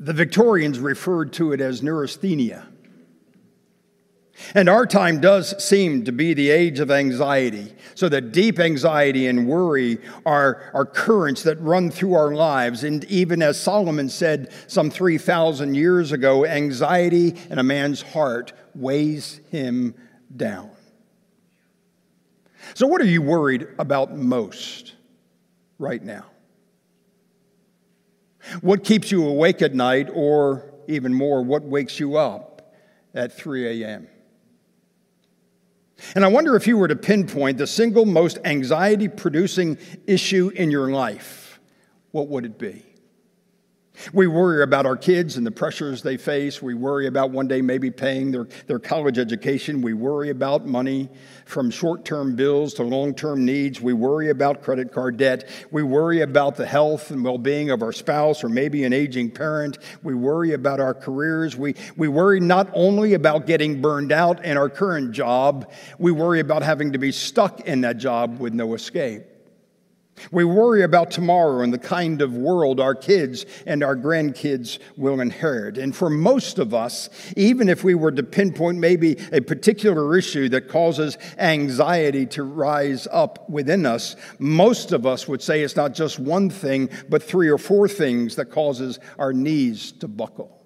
The 0.00 0.12
Victorians 0.12 0.78
referred 0.78 1.32
to 1.34 1.52
it 1.52 1.60
as 1.60 1.82
neurasthenia. 1.82 2.66
And 4.54 4.68
our 4.68 4.86
time 4.86 5.20
does 5.20 5.62
seem 5.62 6.04
to 6.04 6.12
be 6.12 6.32
the 6.34 6.50
age 6.50 6.78
of 6.78 6.90
anxiety, 6.90 7.74
so 7.94 8.08
that 8.08 8.32
deep 8.32 8.58
anxiety 8.58 9.26
and 9.26 9.48
worry 9.48 9.98
are, 10.24 10.70
are 10.74 10.86
currents 10.86 11.42
that 11.42 11.60
run 11.60 11.90
through 11.90 12.14
our 12.14 12.34
lives. 12.34 12.84
And 12.84 13.04
even 13.04 13.42
as 13.42 13.60
Solomon 13.60 14.08
said 14.08 14.52
some 14.66 14.90
3,000 14.90 15.74
years 15.74 16.12
ago, 16.12 16.46
anxiety 16.46 17.34
in 17.50 17.58
a 17.58 17.62
man's 17.62 18.02
heart 18.02 18.52
weighs 18.74 19.40
him 19.50 19.94
down. 20.34 20.70
So, 22.74 22.86
what 22.86 23.00
are 23.00 23.06
you 23.06 23.22
worried 23.22 23.66
about 23.78 24.16
most 24.16 24.94
right 25.78 26.02
now? 26.02 26.26
What 28.60 28.84
keeps 28.84 29.10
you 29.10 29.26
awake 29.26 29.62
at 29.62 29.74
night, 29.74 30.08
or 30.12 30.72
even 30.86 31.12
more, 31.12 31.42
what 31.42 31.62
wakes 31.62 31.98
you 31.98 32.16
up 32.16 32.74
at 33.14 33.32
3 33.32 33.82
a.m.? 33.82 34.08
And 36.14 36.24
I 36.24 36.28
wonder 36.28 36.56
if 36.56 36.66
you 36.66 36.76
were 36.76 36.88
to 36.88 36.96
pinpoint 36.96 37.58
the 37.58 37.66
single 37.66 38.06
most 38.06 38.38
anxiety 38.44 39.08
producing 39.08 39.78
issue 40.06 40.50
in 40.54 40.70
your 40.70 40.90
life, 40.90 41.60
what 42.12 42.28
would 42.28 42.44
it 42.44 42.58
be? 42.58 42.87
We 44.12 44.26
worry 44.26 44.62
about 44.62 44.86
our 44.86 44.96
kids 44.96 45.36
and 45.36 45.46
the 45.46 45.50
pressures 45.50 46.02
they 46.02 46.16
face. 46.16 46.62
We 46.62 46.74
worry 46.74 47.06
about 47.06 47.30
one 47.30 47.48
day 47.48 47.60
maybe 47.60 47.90
paying 47.90 48.30
their, 48.30 48.46
their 48.66 48.78
college 48.78 49.18
education. 49.18 49.82
We 49.82 49.94
worry 49.94 50.30
about 50.30 50.66
money 50.66 51.08
from 51.44 51.70
short 51.70 52.04
term 52.04 52.36
bills 52.36 52.74
to 52.74 52.82
long 52.82 53.14
term 53.14 53.44
needs. 53.44 53.80
We 53.80 53.92
worry 53.92 54.30
about 54.30 54.62
credit 54.62 54.92
card 54.92 55.16
debt. 55.16 55.48
We 55.70 55.82
worry 55.82 56.20
about 56.20 56.56
the 56.56 56.66
health 56.66 57.10
and 57.10 57.24
well 57.24 57.38
being 57.38 57.70
of 57.70 57.82
our 57.82 57.92
spouse 57.92 58.44
or 58.44 58.48
maybe 58.48 58.84
an 58.84 58.92
aging 58.92 59.30
parent. 59.30 59.78
We 60.02 60.14
worry 60.14 60.52
about 60.52 60.80
our 60.80 60.94
careers. 60.94 61.56
We, 61.56 61.74
we 61.96 62.08
worry 62.08 62.40
not 62.40 62.70
only 62.74 63.14
about 63.14 63.46
getting 63.46 63.80
burned 63.80 64.12
out 64.12 64.44
in 64.44 64.56
our 64.56 64.68
current 64.68 65.12
job, 65.12 65.72
we 65.98 66.12
worry 66.12 66.40
about 66.40 66.62
having 66.62 66.92
to 66.92 66.98
be 66.98 67.12
stuck 67.12 67.60
in 67.60 67.80
that 67.82 67.98
job 67.98 68.38
with 68.38 68.54
no 68.54 68.74
escape. 68.74 69.24
We 70.30 70.44
worry 70.44 70.82
about 70.82 71.10
tomorrow 71.10 71.62
and 71.62 71.72
the 71.72 71.78
kind 71.78 72.22
of 72.22 72.34
world 72.34 72.80
our 72.80 72.94
kids 72.94 73.46
and 73.66 73.82
our 73.82 73.96
grandkids 73.96 74.78
will 74.96 75.20
inherit. 75.20 75.78
And 75.78 75.94
for 75.94 76.10
most 76.10 76.58
of 76.58 76.74
us, 76.74 77.08
even 77.36 77.68
if 77.68 77.84
we 77.84 77.94
were 77.94 78.12
to 78.12 78.22
pinpoint 78.22 78.78
maybe 78.78 79.16
a 79.32 79.40
particular 79.40 80.16
issue 80.16 80.48
that 80.50 80.68
causes 80.68 81.18
anxiety 81.38 82.26
to 82.26 82.42
rise 82.42 83.06
up 83.10 83.48
within 83.48 83.86
us, 83.86 84.16
most 84.38 84.92
of 84.92 85.06
us 85.06 85.28
would 85.28 85.42
say 85.42 85.62
it's 85.62 85.76
not 85.76 85.94
just 85.94 86.18
one 86.18 86.50
thing, 86.50 86.90
but 87.08 87.22
three 87.22 87.48
or 87.48 87.58
four 87.58 87.88
things 87.88 88.36
that 88.36 88.46
causes 88.46 88.98
our 89.18 89.32
knees 89.32 89.92
to 89.92 90.08
buckle. 90.08 90.57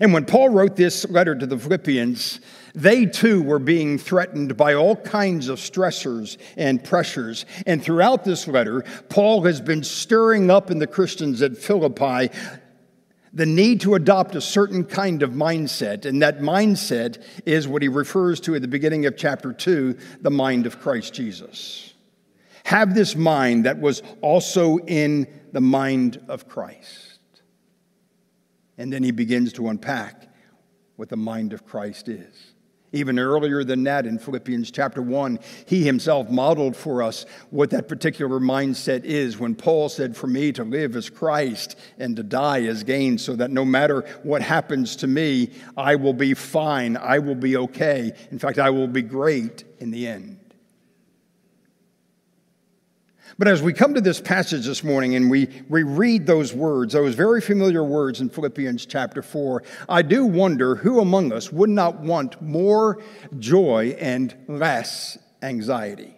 And 0.00 0.12
when 0.12 0.24
Paul 0.24 0.50
wrote 0.50 0.76
this 0.76 1.08
letter 1.08 1.34
to 1.34 1.46
the 1.46 1.58
Philippians, 1.58 2.40
they 2.74 3.06
too 3.06 3.42
were 3.42 3.58
being 3.58 3.98
threatened 3.98 4.56
by 4.56 4.74
all 4.74 4.96
kinds 4.96 5.48
of 5.48 5.58
stressors 5.58 6.36
and 6.56 6.82
pressures. 6.82 7.46
And 7.66 7.82
throughout 7.82 8.24
this 8.24 8.48
letter, 8.48 8.84
Paul 9.08 9.44
has 9.44 9.60
been 9.60 9.84
stirring 9.84 10.50
up 10.50 10.70
in 10.70 10.78
the 10.78 10.86
Christians 10.86 11.40
at 11.42 11.56
Philippi 11.56 12.30
the 13.34 13.46
need 13.46 13.80
to 13.80 13.96
adopt 13.96 14.36
a 14.36 14.40
certain 14.40 14.84
kind 14.84 15.22
of 15.22 15.30
mindset. 15.32 16.06
And 16.06 16.22
that 16.22 16.38
mindset 16.38 17.22
is 17.44 17.66
what 17.66 17.82
he 17.82 17.88
refers 17.88 18.40
to 18.42 18.54
at 18.54 18.62
the 18.62 18.68
beginning 18.68 19.06
of 19.06 19.16
chapter 19.16 19.52
2 19.52 19.98
the 20.20 20.30
mind 20.30 20.66
of 20.66 20.80
Christ 20.80 21.14
Jesus. 21.14 21.92
Have 22.64 22.94
this 22.94 23.14
mind 23.14 23.66
that 23.66 23.80
was 23.80 24.02
also 24.20 24.78
in 24.78 25.26
the 25.52 25.60
mind 25.60 26.20
of 26.28 26.48
Christ. 26.48 27.03
And 28.78 28.92
then 28.92 29.02
he 29.02 29.10
begins 29.10 29.52
to 29.54 29.68
unpack 29.68 30.28
what 30.96 31.08
the 31.08 31.16
mind 31.16 31.52
of 31.52 31.66
Christ 31.66 32.08
is. 32.08 32.54
Even 32.94 33.18
earlier 33.18 33.64
than 33.64 33.82
that, 33.84 34.06
in 34.06 34.20
Philippians 34.20 34.70
chapter 34.70 35.02
1, 35.02 35.40
he 35.66 35.82
himself 35.82 36.30
modeled 36.30 36.76
for 36.76 37.02
us 37.02 37.26
what 37.50 37.70
that 37.70 37.88
particular 37.88 38.38
mindset 38.38 39.02
is 39.02 39.36
when 39.36 39.56
Paul 39.56 39.88
said, 39.88 40.16
For 40.16 40.28
me 40.28 40.52
to 40.52 40.62
live 40.62 40.94
as 40.94 41.10
Christ 41.10 41.76
and 41.98 42.14
to 42.14 42.22
die 42.22 42.62
as 42.66 42.84
gain, 42.84 43.18
so 43.18 43.34
that 43.34 43.50
no 43.50 43.64
matter 43.64 44.02
what 44.22 44.42
happens 44.42 44.94
to 44.96 45.08
me, 45.08 45.50
I 45.76 45.96
will 45.96 46.12
be 46.12 46.34
fine, 46.34 46.96
I 46.96 47.18
will 47.18 47.34
be 47.34 47.56
okay. 47.56 48.12
In 48.30 48.38
fact, 48.38 48.60
I 48.60 48.70
will 48.70 48.86
be 48.86 49.02
great 49.02 49.64
in 49.80 49.90
the 49.90 50.06
end. 50.06 50.43
But 53.38 53.48
as 53.48 53.62
we 53.62 53.72
come 53.72 53.94
to 53.94 54.00
this 54.00 54.20
passage 54.20 54.66
this 54.66 54.84
morning 54.84 55.16
and 55.16 55.28
we, 55.28 55.48
we 55.68 55.82
read 55.82 56.26
those 56.26 56.54
words, 56.54 56.92
those 56.92 57.14
very 57.14 57.40
familiar 57.40 57.82
words 57.82 58.20
in 58.20 58.28
Philippians 58.28 58.86
chapter 58.86 59.22
4, 59.22 59.62
I 59.88 60.02
do 60.02 60.24
wonder 60.24 60.76
who 60.76 61.00
among 61.00 61.32
us 61.32 61.52
would 61.52 61.70
not 61.70 62.00
want 62.00 62.40
more 62.40 63.02
joy 63.38 63.96
and 63.98 64.34
less 64.46 65.18
anxiety? 65.42 66.14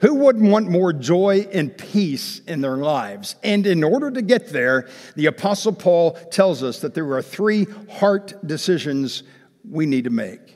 Who 0.00 0.14
wouldn't 0.14 0.50
want 0.50 0.68
more 0.68 0.92
joy 0.92 1.46
and 1.52 1.76
peace 1.76 2.40
in 2.40 2.60
their 2.60 2.76
lives? 2.76 3.36
And 3.42 3.66
in 3.66 3.84
order 3.84 4.10
to 4.10 4.22
get 4.22 4.48
there, 4.48 4.88
the 5.14 5.26
Apostle 5.26 5.72
Paul 5.72 6.12
tells 6.30 6.62
us 6.62 6.80
that 6.80 6.94
there 6.94 7.10
are 7.12 7.22
three 7.22 7.66
heart 7.90 8.34
decisions 8.46 9.22
we 9.68 9.86
need 9.86 10.04
to 10.04 10.10
make. 10.10 10.53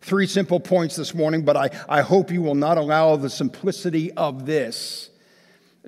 Three 0.00 0.26
simple 0.26 0.60
points 0.60 0.96
this 0.96 1.14
morning, 1.14 1.44
but 1.44 1.56
I, 1.56 1.70
I 1.88 2.00
hope 2.00 2.30
you 2.30 2.42
will 2.42 2.54
not 2.54 2.78
allow 2.78 3.16
the 3.16 3.28
simplicity 3.28 4.12
of 4.12 4.46
this 4.46 5.10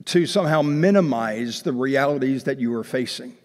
to 0.06 0.26
somehow 0.26 0.62
minimize 0.62 1.62
the 1.62 1.72
realities 1.72 2.44
that 2.44 2.58
you 2.58 2.74
are 2.74 2.84
facing. 2.84 3.36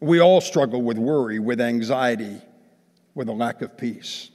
We 0.00 0.20
all 0.20 0.40
struggle 0.40 0.82
with 0.82 0.96
worry, 0.96 1.38
with 1.38 1.60
anxiety, 1.60 2.40
with 3.14 3.28
a 3.28 3.32
lack 3.32 3.62
of 3.62 3.76
peace. 3.76 4.30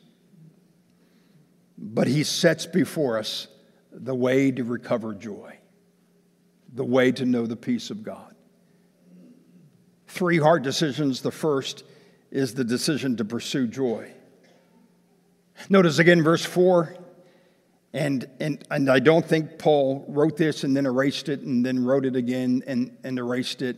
But 1.77 2.07
he 2.07 2.23
sets 2.23 2.65
before 2.65 3.17
us 3.17 3.47
the 3.91 4.15
way 4.15 4.51
to 4.51 4.63
recover 4.63 5.13
joy, 5.13 5.57
the 6.73 6.85
way 6.85 7.11
to 7.13 7.25
know 7.25 7.45
the 7.45 7.55
peace 7.55 7.89
of 7.89 8.03
God. 8.03 8.35
Three 10.07 10.37
hard 10.37 10.63
decisions. 10.63 11.21
The 11.21 11.31
first 11.31 11.83
is 12.29 12.53
the 12.53 12.63
decision 12.63 13.17
to 13.17 13.25
pursue 13.25 13.67
joy. 13.67 14.11
Notice 15.69 15.99
again 15.99 16.23
verse 16.23 16.45
4. 16.45 16.97
And, 17.93 18.27
and, 18.39 18.65
and 18.71 18.89
I 18.89 18.99
don't 18.99 19.25
think 19.25 19.59
Paul 19.59 20.03
wrote 20.07 20.35
this 20.35 20.63
and 20.63 20.75
then 20.75 20.87
erased 20.87 21.29
it 21.29 21.41
and 21.41 21.63
then 21.63 21.85
wrote 21.85 22.05
it 22.05 22.15
again 22.15 22.63
and, 22.65 22.97
and 23.03 23.19
erased 23.19 23.61
it. 23.61 23.77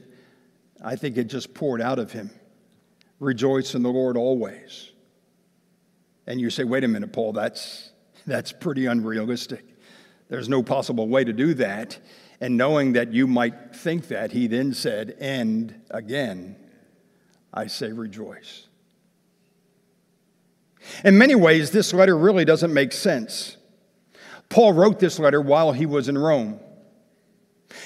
I 0.81 0.95
think 0.95 1.17
it 1.17 1.25
just 1.25 1.53
poured 1.53 1.81
out 1.81 1.99
of 1.99 2.13
him. 2.13 2.29
Rejoice 3.19 3.75
in 3.75 3.83
the 3.83 3.89
Lord 3.89 4.15
always. 4.15 4.91
And 6.27 6.39
you 6.39 6.49
say, 6.49 6.63
wait 6.63 6.83
a 6.83 6.87
minute, 6.87 7.11
Paul, 7.11 7.33
that's, 7.33 7.91
that's 8.25 8.51
pretty 8.51 8.85
unrealistic. 8.85 9.65
There's 10.29 10.49
no 10.49 10.63
possible 10.63 11.07
way 11.07 11.23
to 11.23 11.33
do 11.33 11.53
that. 11.55 11.99
And 12.41 12.57
knowing 12.57 12.93
that 12.93 13.13
you 13.13 13.27
might 13.27 13.75
think 13.75 14.07
that, 14.09 14.31
he 14.31 14.47
then 14.47 14.73
said, 14.73 15.15
and 15.19 15.81
again, 15.91 16.55
I 17.53 17.67
say 17.67 17.91
rejoice. 17.91 18.64
In 21.03 21.17
many 21.17 21.35
ways, 21.35 21.71
this 21.71 21.93
letter 21.93 22.17
really 22.17 22.45
doesn't 22.45 22.73
make 22.73 22.91
sense. 22.91 23.57
Paul 24.49 24.73
wrote 24.73 24.99
this 24.99 25.19
letter 25.19 25.41
while 25.41 25.71
he 25.71 25.85
was 25.85 26.07
in 26.07 26.17
Rome. 26.17 26.59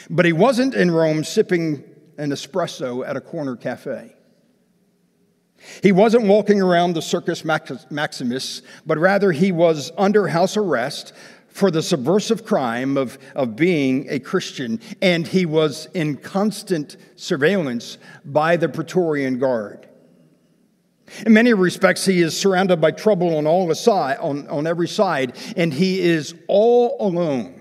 But 0.09 0.25
he 0.25 0.33
wasn't 0.33 0.75
in 0.75 0.91
Rome 0.91 1.23
sipping 1.23 1.83
an 2.17 2.31
espresso 2.31 3.07
at 3.07 3.15
a 3.15 3.21
corner 3.21 3.55
cafe. 3.55 4.13
He 5.83 5.91
wasn't 5.91 6.25
walking 6.25 6.61
around 6.61 6.93
the 6.93 7.01
Circus 7.01 7.43
Maximus, 7.43 8.61
but 8.85 8.97
rather 8.97 9.31
he 9.31 9.51
was 9.51 9.91
under 9.97 10.27
house 10.27 10.55
arrest 10.55 11.13
for 11.49 11.71
the 11.71 11.81
subversive 11.81 12.45
crime 12.45 12.95
of, 12.95 13.17
of 13.35 13.55
being 13.55 14.07
a 14.09 14.19
Christian, 14.19 14.79
and 15.01 15.27
he 15.27 15.45
was 15.45 15.87
in 15.93 16.15
constant 16.15 16.95
surveillance 17.15 17.97
by 18.23 18.55
the 18.55 18.69
Praetorian 18.69 19.39
Guard. 19.39 19.88
In 21.25 21.33
many 21.33 21.53
respects, 21.53 22.05
he 22.05 22.21
is 22.21 22.39
surrounded 22.39 22.81
by 22.81 22.91
trouble 22.91 23.37
on 23.37 23.47
all 23.47 23.73
side, 23.75 24.17
on, 24.19 24.47
on 24.47 24.67
every 24.67 24.87
side, 24.87 25.35
and 25.55 25.73
he 25.73 25.99
is 25.99 26.33
all 26.47 26.97
alone. 26.99 27.59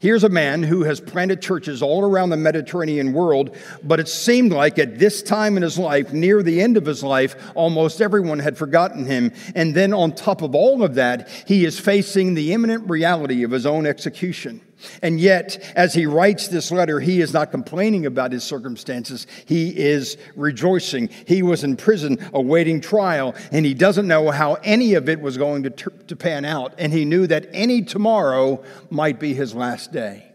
Here's 0.00 0.24
a 0.24 0.30
man 0.30 0.62
who 0.62 0.84
has 0.84 0.98
planted 0.98 1.42
churches 1.42 1.82
all 1.82 2.02
around 2.02 2.30
the 2.30 2.36
Mediterranean 2.38 3.12
world, 3.12 3.54
but 3.82 4.00
it 4.00 4.08
seemed 4.08 4.50
like 4.50 4.78
at 4.78 4.98
this 4.98 5.22
time 5.22 5.58
in 5.58 5.62
his 5.62 5.78
life, 5.78 6.10
near 6.10 6.42
the 6.42 6.62
end 6.62 6.78
of 6.78 6.86
his 6.86 7.04
life, 7.04 7.36
almost 7.54 8.00
everyone 8.00 8.38
had 8.38 8.56
forgotten 8.56 9.04
him. 9.04 9.30
And 9.54 9.74
then 9.74 9.92
on 9.92 10.12
top 10.12 10.40
of 10.40 10.54
all 10.54 10.82
of 10.82 10.94
that, 10.94 11.28
he 11.46 11.66
is 11.66 11.78
facing 11.78 12.32
the 12.32 12.54
imminent 12.54 12.88
reality 12.88 13.42
of 13.42 13.50
his 13.50 13.66
own 13.66 13.84
execution. 13.84 14.62
And 15.02 15.20
yet, 15.20 15.72
as 15.76 15.94
he 15.94 16.06
writes 16.06 16.48
this 16.48 16.70
letter, 16.70 17.00
he 17.00 17.20
is 17.20 17.32
not 17.32 17.50
complaining 17.50 18.06
about 18.06 18.32
his 18.32 18.44
circumstances. 18.44 19.26
He 19.46 19.76
is 19.76 20.16
rejoicing. 20.36 21.08
He 21.26 21.42
was 21.42 21.64
in 21.64 21.76
prison 21.76 22.18
awaiting 22.32 22.80
trial, 22.80 23.34
and 23.52 23.66
he 23.66 23.74
doesn't 23.74 24.06
know 24.06 24.30
how 24.30 24.54
any 24.64 24.94
of 24.94 25.08
it 25.08 25.20
was 25.20 25.36
going 25.36 25.62
to, 25.64 25.70
to 25.70 26.16
pan 26.16 26.44
out. 26.44 26.74
And 26.78 26.92
he 26.92 27.04
knew 27.04 27.26
that 27.26 27.48
any 27.52 27.82
tomorrow 27.82 28.62
might 28.90 29.18
be 29.18 29.34
his 29.34 29.54
last 29.54 29.92
day. 29.92 30.29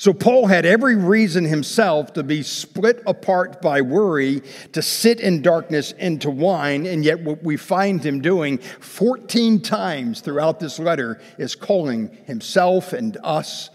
So, 0.00 0.14
Paul 0.14 0.46
had 0.46 0.64
every 0.64 0.96
reason 0.96 1.44
himself 1.44 2.14
to 2.14 2.22
be 2.22 2.42
split 2.42 3.02
apart 3.06 3.60
by 3.60 3.82
worry, 3.82 4.40
to 4.72 4.80
sit 4.80 5.20
in 5.20 5.42
darkness 5.42 5.92
and 5.98 6.18
to 6.22 6.30
whine, 6.30 6.86
and 6.86 7.04
yet 7.04 7.20
what 7.20 7.42
we 7.42 7.58
find 7.58 8.02
him 8.02 8.22
doing 8.22 8.56
14 8.56 9.60
times 9.60 10.22
throughout 10.22 10.58
this 10.58 10.78
letter 10.78 11.20
is 11.36 11.54
calling 11.54 12.16
himself 12.24 12.94
and 12.94 13.18
us 13.22 13.68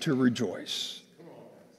to 0.00 0.16
rejoice. 0.16 1.00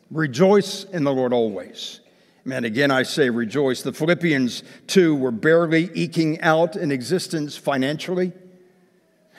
Rejoice 0.10 0.86
in 0.86 1.04
the 1.04 1.12
Lord 1.12 1.34
always. 1.34 2.00
Man, 2.46 2.64
again, 2.64 2.92
I 2.92 3.04
say 3.04 3.30
rejoice. 3.30 3.82
The 3.82 3.92
Philippians, 3.92 4.64
too, 4.88 5.14
were 5.14 5.30
barely 5.30 5.90
eking 5.94 6.40
out 6.40 6.78
an 6.78 6.94
existence 6.94 7.58
financially. 7.58 8.32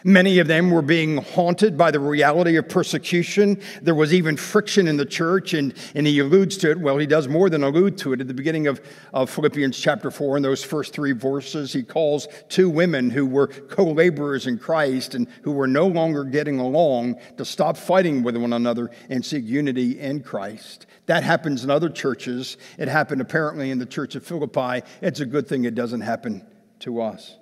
Many 0.04 0.38
of 0.38 0.47
them 0.47 0.71
were 0.71 0.83
being 0.83 1.19
haunted 1.19 1.76
by 1.76 1.90
the 1.90 2.00
reality 2.00 2.57
of 2.57 2.69
persecution. 2.69 3.61
There 3.83 3.95
was 3.95 4.14
even 4.14 4.37
friction 4.37 4.88
in 4.88 4.97
the 4.97 5.04
church, 5.04 5.52
and, 5.52 5.75
and 5.95 6.07
he 6.07 6.19
alludes 6.19 6.57
to 6.59 6.71
it. 6.71 6.80
Well, 6.80 6.97
he 6.97 7.07
does 7.07 7.28
more 7.28 7.50
than 7.50 7.62
allude 7.62 7.99
to 7.99 8.12
it. 8.12 8.21
At 8.21 8.28
the 8.28 8.35
beginning 8.35 8.66
of, 8.66 8.80
of 9.12 9.28
Philippians 9.28 9.78
chapter 9.78 10.11
4, 10.11 10.38
in 10.38 10.42
those 10.42 10.64
first 10.64 10.95
three 10.95 11.12
verses, 11.12 11.73
he 11.73 11.83
calls 11.83 12.28
two 12.49 12.71
women 12.71 13.11
who 13.11 13.26
were 13.26 13.49
co 13.49 13.85
laborers 13.85 14.47
in 14.47 14.59
Christ 14.59 15.14
and 15.14 15.28
who 15.42 15.52
were 15.52 15.66
no 15.66 15.87
longer 15.87 16.25
getting 16.25 16.59
along 16.59 17.21
to 17.37 17.45
stop 17.45 17.76
fighting 17.76 18.23
with 18.23 18.37
one 18.37 18.52
another 18.52 18.90
and 19.11 19.25
seek 19.25 19.45
unity 19.45 19.99
in 19.99 20.23
Christ. 20.23 20.87
That 21.07 21.25
happens 21.25 21.64
in 21.64 21.71
other 21.71 21.90
churches. 21.90 22.57
It 22.78 22.88
happened 22.88 23.21
apparently 23.21 23.71
in 23.71 23.78
the 23.78 23.87
church 23.87 24.14
of 24.14 24.25
Philippi. 24.25 24.87
It's 25.02 25.21
a 25.21 25.26
good 25.26 25.47
thing 25.47 25.64
it 25.64 25.75
doesn't 25.75 26.02
happen 26.02 26.47
to 26.80 27.02
us. 27.02 27.37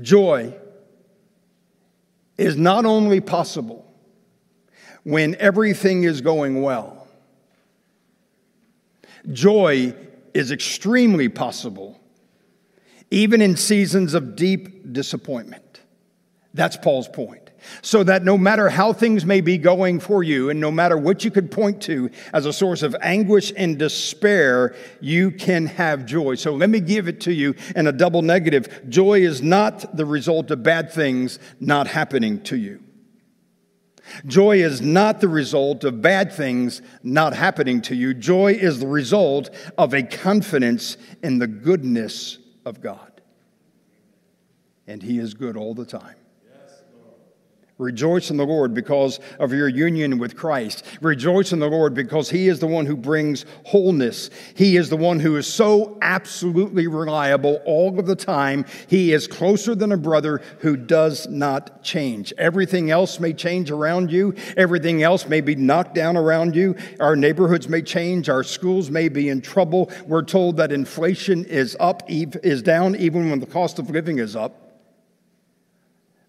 Joy 0.00 0.54
is 2.36 2.56
not 2.56 2.84
only 2.84 3.20
possible 3.20 3.84
when 5.04 5.34
everything 5.36 6.04
is 6.04 6.20
going 6.20 6.62
well, 6.62 7.06
joy 9.32 9.94
is 10.34 10.52
extremely 10.52 11.28
possible 11.28 12.00
even 13.10 13.40
in 13.40 13.56
seasons 13.56 14.14
of 14.14 14.36
deep 14.36 14.92
disappointment. 14.92 15.80
That's 16.54 16.76
Paul's 16.76 17.08
point 17.08 17.47
so 17.82 18.02
that 18.04 18.24
no 18.24 18.38
matter 18.38 18.68
how 18.68 18.92
things 18.92 19.24
may 19.24 19.40
be 19.40 19.58
going 19.58 20.00
for 20.00 20.22
you, 20.22 20.50
and 20.50 20.60
no 20.60 20.70
matter 20.70 20.96
what 20.96 21.24
you 21.24 21.30
could 21.30 21.50
point 21.50 21.82
to 21.82 22.10
as 22.32 22.46
a 22.46 22.52
source 22.52 22.82
of 22.82 22.96
anguish 23.00 23.52
and 23.56 23.78
despair, 23.78 24.74
you 25.00 25.30
can 25.30 25.66
have 25.66 26.06
joy. 26.06 26.34
So 26.34 26.54
let 26.54 26.70
me 26.70 26.80
give 26.80 27.08
it 27.08 27.20
to 27.22 27.32
you 27.32 27.54
in 27.74 27.86
a 27.86 27.92
double 27.92 28.22
negative. 28.22 28.84
Joy 28.88 29.20
is 29.20 29.42
not 29.42 29.96
the 29.96 30.06
result 30.06 30.50
of 30.50 30.62
bad 30.62 30.92
things 30.92 31.38
not 31.60 31.86
happening 31.86 32.42
to 32.44 32.56
you. 32.56 32.82
Joy 34.26 34.62
is 34.62 34.80
not 34.80 35.20
the 35.20 35.28
result 35.28 35.84
of 35.84 36.00
bad 36.00 36.32
things 36.32 36.82
not 37.02 37.34
happening 37.34 37.82
to 37.82 37.94
you. 37.94 38.14
Joy 38.14 38.52
is 38.52 38.80
the 38.80 38.86
result 38.86 39.50
of 39.76 39.94
a 39.94 40.02
confidence 40.02 40.96
in 41.22 41.38
the 41.38 41.46
goodness 41.46 42.38
of 42.64 42.80
God. 42.80 43.20
And 44.86 45.02
He 45.02 45.18
is 45.18 45.34
good 45.34 45.56
all 45.56 45.74
the 45.74 45.84
time. 45.84 46.16
Rejoice 47.78 48.32
in 48.32 48.36
the 48.36 48.44
Lord 48.44 48.74
because 48.74 49.20
of 49.38 49.52
your 49.52 49.68
union 49.68 50.18
with 50.18 50.36
Christ. 50.36 50.84
Rejoice 51.00 51.52
in 51.52 51.60
the 51.60 51.70
Lord 51.70 51.94
because 51.94 52.28
He 52.28 52.48
is 52.48 52.58
the 52.58 52.66
one 52.66 52.86
who 52.86 52.96
brings 52.96 53.44
wholeness. 53.66 54.30
He 54.56 54.76
is 54.76 54.90
the 54.90 54.96
one 54.96 55.20
who 55.20 55.36
is 55.36 55.46
so 55.46 55.96
absolutely 56.02 56.88
reliable 56.88 57.60
all 57.64 57.96
of 57.96 58.06
the 58.06 58.16
time. 58.16 58.64
He 58.88 59.12
is 59.12 59.28
closer 59.28 59.76
than 59.76 59.92
a 59.92 59.96
brother 59.96 60.42
who 60.58 60.76
does 60.76 61.28
not 61.28 61.84
change. 61.84 62.32
Everything 62.36 62.90
else 62.90 63.20
may 63.20 63.32
change 63.32 63.70
around 63.70 64.10
you, 64.10 64.34
everything 64.56 65.04
else 65.04 65.28
may 65.28 65.40
be 65.40 65.54
knocked 65.54 65.94
down 65.94 66.16
around 66.16 66.56
you. 66.56 66.74
Our 66.98 67.14
neighborhoods 67.14 67.68
may 67.68 67.82
change, 67.82 68.28
our 68.28 68.42
schools 68.42 68.90
may 68.90 69.08
be 69.08 69.28
in 69.28 69.40
trouble. 69.40 69.92
We're 70.04 70.24
told 70.24 70.56
that 70.56 70.72
inflation 70.72 71.44
is 71.44 71.76
up, 71.78 72.02
is 72.08 72.60
down, 72.60 72.96
even 72.96 73.30
when 73.30 73.38
the 73.38 73.46
cost 73.46 73.78
of 73.78 73.88
living 73.88 74.18
is 74.18 74.34
up. 74.34 74.67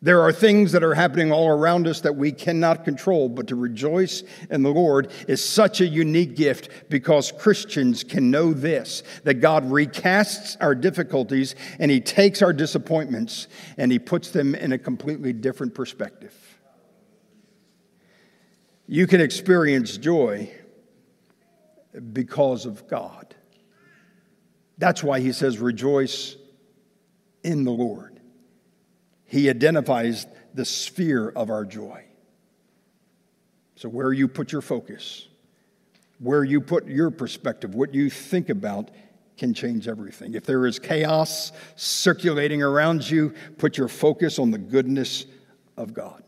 There 0.01 0.21
are 0.21 0.31
things 0.31 0.71
that 0.71 0.83
are 0.83 0.93
happening 0.93 1.29
all 1.29 1.49
around 1.49 1.85
us 1.85 1.99
that 2.01 2.15
we 2.15 2.31
cannot 2.31 2.85
control, 2.85 3.27
but 3.27 3.47
to 3.47 3.55
rejoice 3.55 4.23
in 4.49 4.63
the 4.63 4.71
Lord 4.71 5.11
is 5.27 5.43
such 5.43 5.81
a 5.81 5.85
unique 5.85 6.37
gift 6.37 6.69
because 6.89 7.33
Christians 7.33 8.05
can 8.05 8.31
know 8.31 8.53
this 8.53 9.03
that 9.25 9.35
God 9.35 9.65
recasts 9.65 10.55
our 10.61 10.73
difficulties 10.73 11.55
and 11.79 11.91
He 11.91 11.99
takes 11.99 12.41
our 12.41 12.53
disappointments 12.53 13.49
and 13.77 13.91
He 13.91 13.99
puts 13.99 14.31
them 14.31 14.55
in 14.55 14.71
a 14.71 14.77
completely 14.77 15.33
different 15.33 15.75
perspective. 15.75 16.33
You 18.87 19.05
can 19.05 19.19
experience 19.19 19.97
joy 19.97 20.49
because 22.13 22.65
of 22.65 22.87
God. 22.87 23.35
That's 24.77 25.03
why 25.03 25.19
He 25.19 25.33
says, 25.33 25.57
rejoice 25.57 26.37
in 27.43 27.65
the 27.65 27.71
Lord 27.71 28.08
he 29.29 29.49
identifies 29.49 30.25
the 30.53 30.65
sphere 30.65 31.29
of 31.29 31.49
our 31.49 31.63
joy. 31.63 32.03
So, 33.75 33.87
where 33.87 34.11
you 34.11 34.27
put 34.27 34.51
your 34.51 34.61
focus, 34.61 35.27
where 36.17 36.43
you 36.43 36.59
put 36.59 36.87
your 36.87 37.11
perspective, 37.11 37.75
what 37.75 37.93
you 37.93 38.09
think 38.09 38.49
about 38.49 38.89
can 39.37 39.53
change 39.53 39.87
everything. 39.87 40.33
If 40.33 40.45
there 40.45 40.65
is 40.65 40.79
chaos 40.79 41.53
circulating 41.75 42.61
around 42.61 43.09
you, 43.09 43.33
put 43.57 43.77
your 43.77 43.87
focus 43.87 44.37
on 44.37 44.51
the 44.51 44.57
goodness 44.57 45.25
of 45.77 45.93
God. 45.93 46.23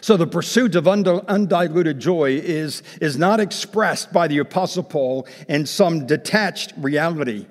So, 0.00 0.16
the 0.16 0.28
pursuit 0.28 0.76
of 0.76 0.86
undiluted 0.86 1.98
joy 1.98 2.36
is, 2.36 2.84
is 3.00 3.18
not 3.18 3.40
expressed 3.40 4.12
by 4.12 4.28
the 4.28 4.38
Apostle 4.38 4.84
Paul 4.84 5.26
in 5.48 5.66
some 5.66 6.06
detached 6.06 6.72
reality. 6.76 7.46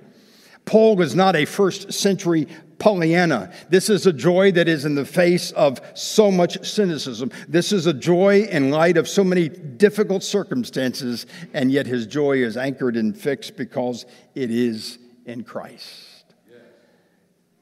Paul 0.64 0.96
was 0.96 1.16
not 1.16 1.36
a 1.36 1.46
first 1.46 1.92
century 1.92 2.48
Pollyanna. 2.80 3.52
This 3.70 3.89
is 3.89 4.08
a 4.08 4.13
joy 4.13 4.52
that 4.54 4.68
is 4.68 4.86
in 4.86 4.96
the 4.96 5.06
face 5.06 5.52
of 5.52 5.80
so 5.94 6.32
much 6.32 6.65
cynicism. 6.68 7.32
This 7.48 7.72
is 7.72 7.86
a 7.86 7.94
joy 7.94 8.44
in 8.44 8.72
light 8.72 8.98
of 8.98 9.08
so 9.08 9.24
many 9.24 9.50
difficult 9.50 10.24
circumstances, 10.24 11.26
and 11.54 11.72
yet 11.72 11.86
his 11.86 12.08
joy 12.08 12.38
is 12.38 12.58
anchored 12.58 12.98
and 12.98 13.15
fixed 13.15 13.58
because 13.58 14.06
it 14.34 14.50
is 14.50 14.98
in 15.26 15.44
Christ. 15.44 16.06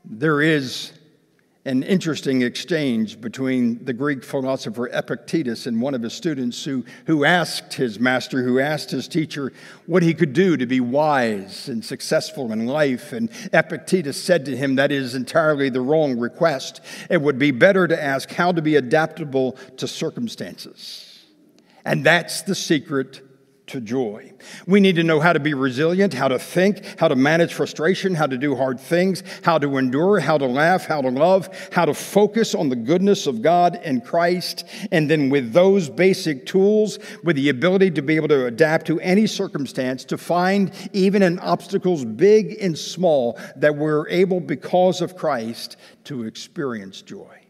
There 0.06 0.41
is 0.41 0.93
an 1.67 1.84
interesting 1.84 2.43
exchange 2.43 3.19
between 3.19 3.84
the 3.84 3.91
Greek 3.91 4.23
philosopher 4.23 4.88
Epictetus 4.88 5.67
and 5.67 5.82
one 5.82 5.93
of 5.93 6.01
his 6.01 6.13
students 6.13 6.63
who, 6.63 6.86
who 7.08 7.25
asked 7.25 7.73
his 7.73 7.99
master, 7.99 8.41
who 8.41 8.58
asked 8.58 8.89
his 8.89 9.06
teacher 9.06 9.51
what 9.86 10.01
he 10.01 10.13
could 10.13 10.32
do 10.32 10.56
to 10.56 10.65
be 10.65 10.80
wise 10.80 11.67
and 11.67 11.84
successful 11.84 12.53
in 12.53 12.67
life. 12.67 13.12
And 13.12 13.30
Epictetus 13.51 14.23
said 14.23 14.45
to 14.45 14.56
him, 14.56 14.75
That 14.75 14.93
is 14.93 15.13
entirely 15.13 15.69
the 15.69 15.82
wrong 15.82 16.17
request. 16.17 16.80
It 17.10 17.21
would 17.21 17.38
be 17.38 17.51
better 17.51 17.86
to 17.86 18.01
ask 18.01 18.32
how 18.32 18.53
to 18.53 18.62
be 18.62 18.77
adaptable 18.77 19.58
to 19.75 19.89
circumstances. 19.89 21.25
And 21.84 22.06
that's 22.06 22.43
the 22.43 22.56
secret 22.56 23.26
to 23.67 23.82
joy. 23.82 24.32
We 24.65 24.80
need 24.80 24.95
to 24.95 25.03
know 25.03 25.19
how 25.19 25.34
to 25.34 25.39
be 25.39 25.53
resilient, 25.53 26.13
how 26.13 26.30
to 26.30 26.39
think, 26.39 26.84
how 26.99 27.10
to 27.10 27.15
manage 27.15 27.53
frustration, 27.53 28.15
how 28.15 28.27
to 28.27 28.38
do 28.38 28.56
hard 28.56 28.80
things, 28.80 29.23
how 29.43 29.58
to 29.60 29.77
endure, 29.77 30.19
how 30.19 30.38
to 30.38 30.45
laugh, 30.45 30.86
how 30.86 31.01
to 31.01 31.10
love, 31.10 31.49
how 31.71 31.86
to 31.86 31.93
focus 31.93 32.56
on 32.56 32.69
the 32.69 32.75
goodness 32.75 33.27
of 33.27 33.41
God 33.41 33.80
and 33.84 34.03
Christ. 34.03 34.63
And 34.91 35.10
then, 35.10 35.30
with 35.30 35.51
those 35.53 35.89
basic 35.89 36.45
tools, 36.45 36.97
with 37.23 37.36
the 37.36 37.49
ability 37.49 37.91
to 37.91 38.01
be 38.01 38.15
able 38.15 38.30
to 38.30 38.45
adapt 38.45 38.88
to 38.88 38.99
any 39.01 39.27
circumstance, 39.27 40.06
to 40.06 40.17
find 40.17 40.71
even 40.93 41.21
in 41.21 41.38
obstacles 41.39 42.06
big 42.06 42.58
and 42.62 42.77
small, 42.77 43.38
that 43.58 43.75
we're 43.75 44.08
able, 44.08 44.39
because 44.39 45.01
of 45.01 45.15
Christ, 45.17 45.75
to 46.06 46.23
experience 46.23 47.01
joy. 47.01 47.41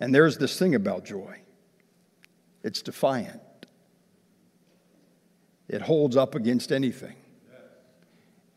And 0.00 0.14
there's 0.14 0.38
this 0.38 0.58
thing 0.58 0.74
about 0.74 1.04
joy 1.04 1.40
it's 2.68 2.82
defiant. 2.82 3.40
It 5.68 5.80
holds 5.80 6.18
up 6.18 6.34
against 6.34 6.70
anything. 6.70 7.16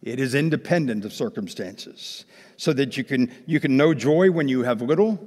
It 0.04 0.20
is 0.20 0.36
independent 0.36 1.06
of 1.06 1.14
circumstances, 1.14 2.26
so 2.58 2.74
that 2.74 2.98
you 2.98 3.06
can, 3.06 3.32
you 3.46 3.62
can 3.62 3.78
know 3.78 3.94
joy 3.94 4.30
when 4.30 4.50
you 4.50 4.64
have 4.64 4.82
little 4.82 5.18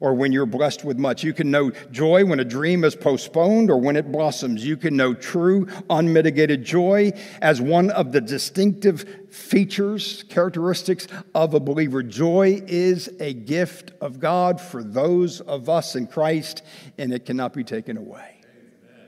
or 0.00 0.14
when 0.14 0.32
you're 0.32 0.46
blessed 0.46 0.84
with 0.84 0.98
much. 0.98 1.24
You 1.24 1.32
can 1.32 1.50
know 1.50 1.70
joy 1.90 2.24
when 2.24 2.40
a 2.40 2.44
dream 2.44 2.84
is 2.84 2.94
postponed 2.94 3.70
or 3.70 3.80
when 3.80 3.96
it 3.96 4.10
blossoms. 4.12 4.64
You 4.64 4.76
can 4.76 4.96
know 4.96 5.14
true, 5.14 5.66
unmitigated 5.90 6.64
joy 6.64 7.12
as 7.42 7.60
one 7.60 7.90
of 7.90 8.12
the 8.12 8.20
distinctive 8.20 9.04
features, 9.30 10.24
characteristics 10.24 11.06
of 11.34 11.54
a 11.54 11.60
believer. 11.60 12.02
Joy 12.02 12.62
is 12.66 13.08
a 13.20 13.34
gift 13.34 13.92
of 14.00 14.20
God 14.20 14.60
for 14.60 14.82
those 14.82 15.40
of 15.40 15.68
us 15.68 15.96
in 15.96 16.06
Christ, 16.06 16.62
and 16.96 17.12
it 17.12 17.24
cannot 17.24 17.52
be 17.52 17.64
taken 17.64 17.96
away. 17.96 18.40
Amen. 18.44 19.06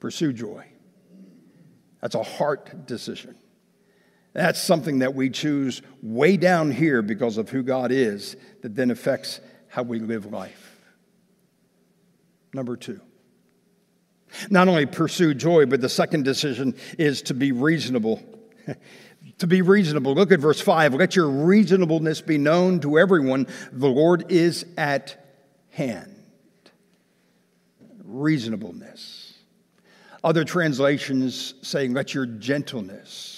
Pursue 0.00 0.32
joy. 0.32 0.66
That's 2.00 2.14
a 2.14 2.22
heart 2.22 2.86
decision. 2.86 3.34
That's 4.32 4.62
something 4.62 5.00
that 5.00 5.14
we 5.14 5.30
choose 5.30 5.82
way 6.02 6.36
down 6.36 6.70
here 6.70 7.02
because 7.02 7.38
of 7.38 7.48
who 7.48 7.62
God 7.62 7.90
is 7.90 8.36
that 8.62 8.74
then 8.74 8.90
affects 8.90 9.40
how 9.68 9.82
we 9.82 9.98
live 9.98 10.26
life. 10.26 10.80
Number 12.52 12.76
two, 12.76 13.00
not 14.50 14.68
only 14.68 14.86
pursue 14.86 15.34
joy, 15.34 15.66
but 15.66 15.80
the 15.80 15.88
second 15.88 16.24
decision 16.24 16.74
is 16.98 17.22
to 17.22 17.34
be 17.34 17.52
reasonable. 17.52 18.22
to 19.38 19.46
be 19.46 19.62
reasonable. 19.62 20.14
Look 20.14 20.32
at 20.32 20.40
verse 20.40 20.60
5. 20.60 20.94
Let 20.94 21.16
your 21.16 21.28
reasonableness 21.28 22.20
be 22.20 22.38
known 22.38 22.80
to 22.80 22.98
everyone. 22.98 23.46
The 23.72 23.88
Lord 23.88 24.30
is 24.30 24.66
at 24.76 25.16
hand. 25.70 26.14
Reasonableness. 28.04 29.34
Other 30.24 30.44
translations 30.44 31.54
say, 31.62 31.88
let 31.88 32.14
your 32.14 32.26
gentleness. 32.26 33.37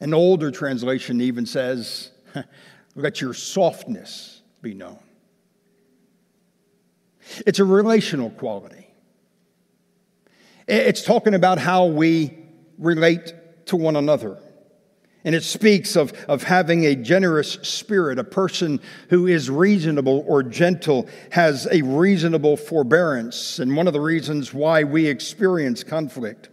An 0.00 0.14
older 0.14 0.50
translation 0.50 1.20
even 1.20 1.46
says, 1.46 2.10
let 2.94 3.20
your 3.20 3.34
softness 3.34 4.42
be 4.62 4.74
known. 4.74 4.98
It's 7.46 7.58
a 7.58 7.64
relational 7.64 8.30
quality. 8.30 8.86
It's 10.66 11.02
talking 11.02 11.34
about 11.34 11.58
how 11.58 11.86
we 11.86 12.36
relate 12.78 13.32
to 13.66 13.76
one 13.76 13.96
another. 13.96 14.38
And 15.24 15.34
it 15.34 15.42
speaks 15.42 15.96
of, 15.96 16.12
of 16.28 16.42
having 16.42 16.86
a 16.86 16.94
generous 16.94 17.54
spirit. 17.62 18.18
A 18.18 18.24
person 18.24 18.80
who 19.10 19.26
is 19.26 19.50
reasonable 19.50 20.24
or 20.26 20.42
gentle 20.42 21.08
has 21.30 21.66
a 21.70 21.82
reasonable 21.82 22.56
forbearance. 22.56 23.58
And 23.58 23.76
one 23.76 23.86
of 23.86 23.92
the 23.92 24.00
reasons 24.00 24.54
why 24.54 24.84
we 24.84 25.06
experience 25.06 25.82
conflict 25.82 26.50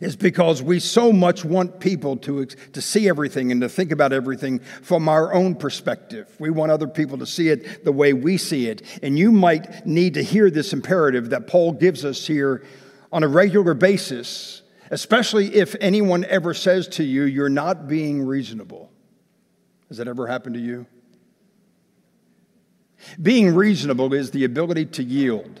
is 0.00 0.16
because 0.16 0.62
we 0.62 0.80
so 0.80 1.12
much 1.12 1.44
want 1.44 1.80
people 1.80 2.16
to, 2.18 2.46
to 2.46 2.80
see 2.80 3.08
everything 3.08 3.52
and 3.52 3.60
to 3.60 3.68
think 3.68 3.92
about 3.92 4.12
everything 4.12 4.60
from 4.82 5.08
our 5.08 5.32
own 5.32 5.54
perspective. 5.54 6.34
We 6.38 6.50
want 6.50 6.70
other 6.70 6.88
people 6.88 7.18
to 7.18 7.26
see 7.26 7.48
it 7.48 7.84
the 7.84 7.92
way 7.92 8.12
we 8.12 8.36
see 8.36 8.68
it. 8.68 8.82
And 9.02 9.18
you 9.18 9.32
might 9.32 9.86
need 9.86 10.14
to 10.14 10.22
hear 10.22 10.50
this 10.50 10.72
imperative 10.72 11.30
that 11.30 11.46
Paul 11.46 11.72
gives 11.72 12.04
us 12.04 12.26
here 12.26 12.64
on 13.12 13.22
a 13.22 13.28
regular 13.28 13.74
basis, 13.74 14.62
especially 14.90 15.54
if 15.54 15.74
anyone 15.80 16.24
ever 16.24 16.54
says 16.54 16.88
to 16.88 17.04
you, 17.04 17.24
You're 17.24 17.48
not 17.48 17.88
being 17.88 18.26
reasonable. 18.26 18.92
Has 19.88 19.96
that 19.96 20.08
ever 20.08 20.26
happened 20.26 20.54
to 20.54 20.60
you? 20.60 20.86
Being 23.20 23.54
reasonable 23.54 24.12
is 24.12 24.30
the 24.30 24.44
ability 24.44 24.86
to 24.86 25.02
yield. 25.02 25.60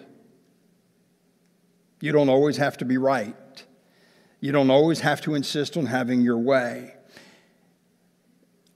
You 2.00 2.12
don't 2.12 2.28
always 2.28 2.56
have 2.58 2.76
to 2.78 2.84
be 2.84 2.98
right. 2.98 3.34
You 4.40 4.52
don't 4.52 4.70
always 4.70 5.00
have 5.00 5.20
to 5.22 5.34
insist 5.34 5.76
on 5.76 5.86
having 5.86 6.20
your 6.20 6.38
way. 6.38 6.94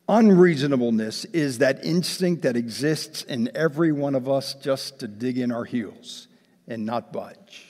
Unreasonableness 0.09 1.25
is 1.27 1.59
that 1.59 1.85
instinct 1.85 2.42
that 2.42 2.57
exists 2.57 3.22
in 3.22 3.51
every 3.55 3.92
one 3.92 4.14
of 4.14 4.29
us 4.29 4.55
just 4.55 4.98
to 5.01 5.09
dig 5.09 5.38
in 5.38 5.53
our 5.53 5.64
heels 5.64 6.27
and 6.66 6.85
not 6.85 7.12
budge. 7.12 7.66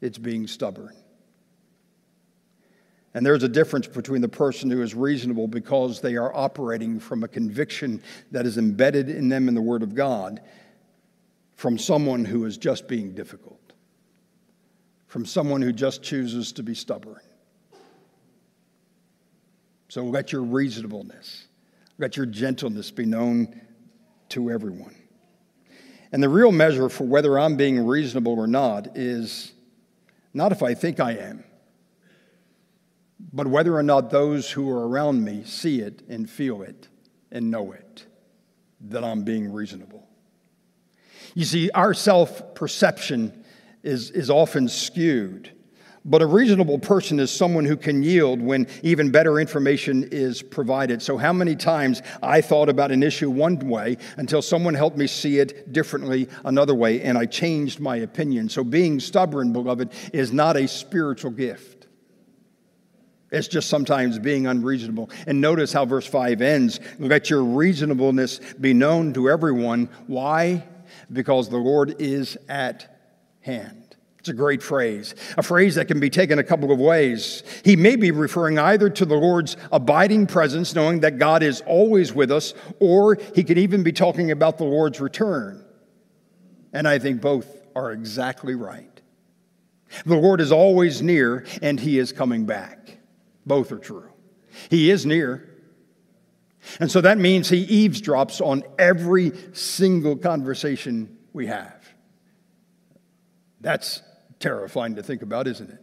It's 0.00 0.18
being 0.18 0.48
stubborn. 0.48 0.96
And 3.14 3.24
there's 3.24 3.42
a 3.42 3.48
difference 3.48 3.86
between 3.86 4.22
the 4.22 4.28
person 4.28 4.70
who 4.70 4.82
is 4.82 4.94
reasonable 4.94 5.46
because 5.46 6.00
they 6.00 6.16
are 6.16 6.34
operating 6.34 6.98
from 6.98 7.22
a 7.22 7.28
conviction 7.28 8.02
that 8.32 8.46
is 8.46 8.58
embedded 8.58 9.08
in 9.08 9.28
them 9.28 9.48
in 9.48 9.54
the 9.54 9.62
Word 9.62 9.82
of 9.82 9.94
God 9.94 10.40
from 11.54 11.78
someone 11.78 12.24
who 12.24 12.44
is 12.46 12.56
just 12.56 12.88
being 12.88 13.14
difficult 13.14 13.71
from 15.12 15.26
someone 15.26 15.60
who 15.60 15.74
just 15.74 16.02
chooses 16.02 16.52
to 16.52 16.62
be 16.62 16.74
stubborn. 16.74 17.20
So 19.90 20.04
let 20.04 20.32
your 20.32 20.40
reasonableness, 20.40 21.48
let 21.98 22.16
your 22.16 22.24
gentleness 22.24 22.90
be 22.90 23.04
known 23.04 23.60
to 24.30 24.50
everyone. 24.50 24.94
And 26.12 26.22
the 26.22 26.30
real 26.30 26.50
measure 26.50 26.88
for 26.88 27.04
whether 27.04 27.38
I'm 27.38 27.58
being 27.58 27.84
reasonable 27.84 28.38
or 28.38 28.46
not 28.46 28.96
is 28.96 29.52
not 30.32 30.50
if 30.50 30.62
I 30.62 30.72
think 30.72 30.98
I 30.98 31.12
am, 31.12 31.44
but 33.34 33.46
whether 33.46 33.76
or 33.76 33.82
not 33.82 34.08
those 34.08 34.50
who 34.50 34.70
are 34.70 34.88
around 34.88 35.22
me 35.22 35.44
see 35.44 35.82
it 35.82 36.00
and 36.08 36.28
feel 36.28 36.62
it 36.62 36.88
and 37.30 37.50
know 37.50 37.72
it, 37.72 38.06
that 38.80 39.04
I'm 39.04 39.24
being 39.24 39.52
reasonable. 39.52 40.08
You 41.34 41.44
see, 41.44 41.70
our 41.72 41.92
self 41.92 42.54
perception 42.54 43.41
is, 43.82 44.10
is 44.10 44.30
often 44.30 44.68
skewed. 44.68 45.50
But 46.04 46.20
a 46.20 46.26
reasonable 46.26 46.80
person 46.80 47.20
is 47.20 47.30
someone 47.30 47.64
who 47.64 47.76
can 47.76 48.02
yield 48.02 48.42
when 48.42 48.66
even 48.82 49.12
better 49.12 49.38
information 49.38 50.08
is 50.10 50.42
provided. 50.42 51.00
So, 51.00 51.16
how 51.16 51.32
many 51.32 51.54
times 51.54 52.02
I 52.20 52.40
thought 52.40 52.68
about 52.68 52.90
an 52.90 53.04
issue 53.04 53.30
one 53.30 53.56
way 53.60 53.98
until 54.16 54.42
someone 54.42 54.74
helped 54.74 54.96
me 54.96 55.06
see 55.06 55.38
it 55.38 55.72
differently 55.72 56.28
another 56.44 56.74
way, 56.74 57.02
and 57.02 57.16
I 57.16 57.26
changed 57.26 57.78
my 57.78 57.96
opinion. 57.96 58.48
So, 58.48 58.64
being 58.64 58.98
stubborn, 58.98 59.52
beloved, 59.52 59.92
is 60.12 60.32
not 60.32 60.56
a 60.56 60.66
spiritual 60.66 61.30
gift. 61.30 61.86
It's 63.30 63.48
just 63.48 63.70
sometimes 63.70 64.18
being 64.18 64.48
unreasonable. 64.48 65.08
And 65.26 65.40
notice 65.40 65.72
how 65.72 65.86
verse 65.86 66.06
5 66.06 66.42
ends 66.42 66.80
let 66.98 67.30
your 67.30 67.44
reasonableness 67.44 68.40
be 68.60 68.74
known 68.74 69.14
to 69.14 69.30
everyone. 69.30 69.88
Why? 70.08 70.64
Because 71.10 71.48
the 71.48 71.56
Lord 71.56 71.94
is 72.00 72.36
at 72.48 72.91
hand. 73.42 73.96
It's 74.18 74.28
a 74.28 74.34
great 74.34 74.62
phrase, 74.62 75.16
a 75.36 75.42
phrase 75.42 75.74
that 75.74 75.88
can 75.88 75.98
be 75.98 76.08
taken 76.08 76.38
a 76.38 76.44
couple 76.44 76.70
of 76.70 76.78
ways. 76.78 77.42
He 77.64 77.74
may 77.74 77.96
be 77.96 78.12
referring 78.12 78.56
either 78.56 78.88
to 78.88 79.04
the 79.04 79.16
Lord's 79.16 79.56
abiding 79.72 80.28
presence, 80.28 80.76
knowing 80.76 81.00
that 81.00 81.18
God 81.18 81.42
is 81.42 81.60
always 81.66 82.12
with 82.12 82.30
us, 82.30 82.54
or 82.78 83.18
he 83.34 83.42
could 83.42 83.58
even 83.58 83.82
be 83.82 83.90
talking 83.90 84.30
about 84.30 84.58
the 84.58 84.64
Lord's 84.64 85.00
return. 85.00 85.64
And 86.72 86.86
I 86.86 87.00
think 87.00 87.20
both 87.20 87.48
are 87.74 87.90
exactly 87.90 88.54
right. 88.54 89.00
The 90.06 90.16
Lord 90.16 90.40
is 90.40 90.52
always 90.52 91.02
near, 91.02 91.44
and 91.60 91.80
he 91.80 91.98
is 91.98 92.12
coming 92.12 92.46
back. 92.46 92.98
Both 93.44 93.72
are 93.72 93.78
true. 93.78 94.08
He 94.70 94.88
is 94.90 95.04
near. 95.04 95.48
And 96.78 96.88
so 96.90 97.00
that 97.00 97.18
means 97.18 97.48
he 97.48 97.88
eavesdrops 97.88 98.40
on 98.40 98.62
every 98.78 99.32
single 99.52 100.16
conversation 100.16 101.18
we 101.32 101.48
have. 101.48 101.81
That's 103.62 104.02
terrifying 104.40 104.96
to 104.96 105.02
think 105.02 105.22
about, 105.22 105.46
isn't 105.46 105.70
it? 105.70 105.78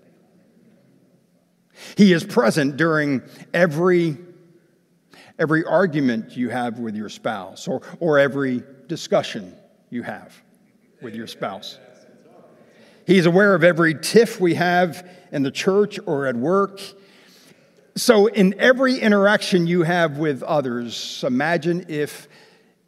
He 1.95 2.11
is 2.11 2.25
present 2.25 2.75
during 2.75 3.21
every, 3.53 4.17
every 5.39 5.63
argument 5.63 6.35
you 6.35 6.49
have 6.49 6.77
with 6.77 6.95
your 6.95 7.07
spouse 7.07 7.67
or, 7.67 7.81
or 8.01 8.19
every 8.19 8.63
discussion 8.87 9.55
you 9.89 10.03
have 10.03 10.35
with 11.01 11.15
your 11.15 11.25
spouse. 11.25 11.79
He's 13.07 13.25
aware 13.25 13.55
of 13.55 13.63
every 13.63 13.95
tiff 13.95 14.41
we 14.41 14.55
have 14.55 15.09
in 15.31 15.41
the 15.41 15.51
church 15.51 15.99
or 16.05 16.27
at 16.27 16.35
work. 16.35 16.81
So, 17.95 18.27
in 18.27 18.59
every 18.59 18.99
interaction 18.99 19.67
you 19.67 19.83
have 19.83 20.17
with 20.17 20.43
others, 20.43 21.23
imagine 21.25 21.85
if, 21.87 22.27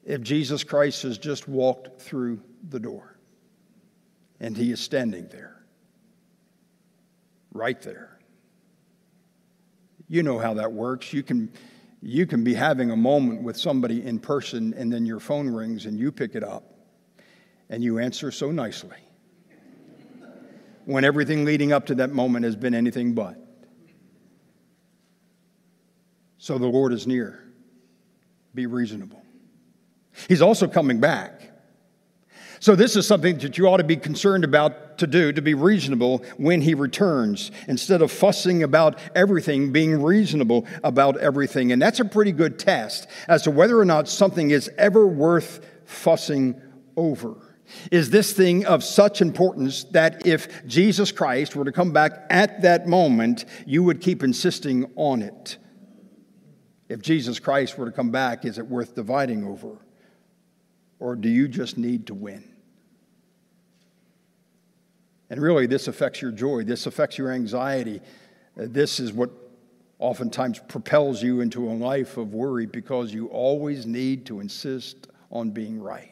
if 0.05 0.21
Jesus 0.21 0.63
Christ 0.63 1.03
has 1.03 1.17
just 1.17 1.47
walked 1.47 2.01
through 2.01 2.41
the 2.69 2.79
door 2.79 3.10
and 4.41 4.57
he 4.57 4.71
is 4.71 4.79
standing 4.81 5.27
there, 5.27 5.63
right 7.53 7.79
there. 7.83 8.19
You 10.09 10.23
know 10.23 10.39
how 10.39 10.55
that 10.55 10.73
works. 10.73 11.13
You 11.13 11.21
can, 11.21 11.53
you 12.01 12.25
can 12.25 12.43
be 12.43 12.55
having 12.55 12.89
a 12.89 12.97
moment 12.97 13.43
with 13.43 13.55
somebody 13.55 14.03
in 14.03 14.19
person, 14.19 14.73
and 14.73 14.91
then 14.91 15.05
your 15.05 15.19
phone 15.19 15.47
rings 15.47 15.85
and 15.85 15.97
you 15.97 16.11
pick 16.11 16.35
it 16.35 16.43
up 16.43 16.63
and 17.69 17.83
you 17.83 17.99
answer 17.99 18.31
so 18.31 18.51
nicely 18.51 18.97
when 20.85 21.05
everything 21.05 21.45
leading 21.45 21.71
up 21.71 21.85
to 21.85 21.95
that 21.95 22.09
moment 22.09 22.43
has 22.43 22.55
been 22.55 22.73
anything 22.73 23.13
but. 23.13 23.37
So 26.39 26.57
the 26.57 26.65
Lord 26.65 26.91
is 26.91 27.05
near. 27.05 27.45
Be 28.55 28.65
reasonable. 28.65 29.21
He's 30.27 30.41
also 30.41 30.67
coming 30.67 30.99
back. 30.99 31.50
So, 32.61 32.75
this 32.75 32.95
is 32.95 33.07
something 33.07 33.39
that 33.39 33.57
you 33.57 33.67
ought 33.67 33.77
to 33.77 33.83
be 33.83 33.97
concerned 33.97 34.43
about 34.43 34.99
to 34.99 35.07
do, 35.07 35.33
to 35.33 35.41
be 35.41 35.55
reasonable 35.55 36.23
when 36.37 36.61
he 36.61 36.75
returns, 36.75 37.49
instead 37.67 38.03
of 38.03 38.11
fussing 38.11 38.61
about 38.61 38.99
everything, 39.15 39.71
being 39.71 39.99
reasonable 39.99 40.67
about 40.83 41.17
everything. 41.17 41.71
And 41.71 41.81
that's 41.81 41.99
a 41.99 42.05
pretty 42.05 42.31
good 42.31 42.59
test 42.59 43.07
as 43.27 43.41
to 43.43 43.51
whether 43.51 43.79
or 43.79 43.85
not 43.85 44.07
something 44.07 44.51
is 44.51 44.69
ever 44.77 45.07
worth 45.07 45.65
fussing 45.85 46.61
over. 46.95 47.35
Is 47.91 48.11
this 48.11 48.31
thing 48.31 48.63
of 48.67 48.83
such 48.83 49.21
importance 49.21 49.85
that 49.85 50.27
if 50.27 50.67
Jesus 50.67 51.11
Christ 51.11 51.55
were 51.55 51.65
to 51.65 51.71
come 51.71 51.93
back 51.93 52.27
at 52.29 52.61
that 52.61 52.85
moment, 52.85 53.45
you 53.65 53.81
would 53.81 54.01
keep 54.01 54.21
insisting 54.21 54.91
on 54.95 55.23
it? 55.23 55.57
If 56.89 57.01
Jesus 57.01 57.39
Christ 57.39 57.75
were 57.79 57.87
to 57.87 57.91
come 57.91 58.11
back, 58.11 58.45
is 58.45 58.59
it 58.59 58.67
worth 58.67 58.93
dividing 58.93 59.45
over? 59.45 59.79
Or 60.99 61.15
do 61.15 61.27
you 61.27 61.47
just 61.47 61.79
need 61.79 62.05
to 62.05 62.13
win? 62.13 62.50
And 65.31 65.41
really, 65.41 65.65
this 65.65 65.87
affects 65.87 66.21
your 66.21 66.31
joy, 66.31 66.65
this 66.65 66.87
affects 66.87 67.17
your 67.17 67.31
anxiety, 67.31 68.01
uh, 68.59 68.65
This 68.67 68.99
is 68.99 69.13
what 69.13 69.31
oftentimes 69.97 70.59
propels 70.67 71.23
you 71.23 71.39
into 71.39 71.69
a 71.69 71.71
life 71.71 72.17
of 72.17 72.33
worry 72.33 72.65
because 72.65 73.13
you 73.13 73.27
always 73.27 73.85
need 73.85 74.25
to 74.25 74.41
insist 74.41 75.07
on 75.31 75.51
being 75.51 75.81
right. 75.81 76.11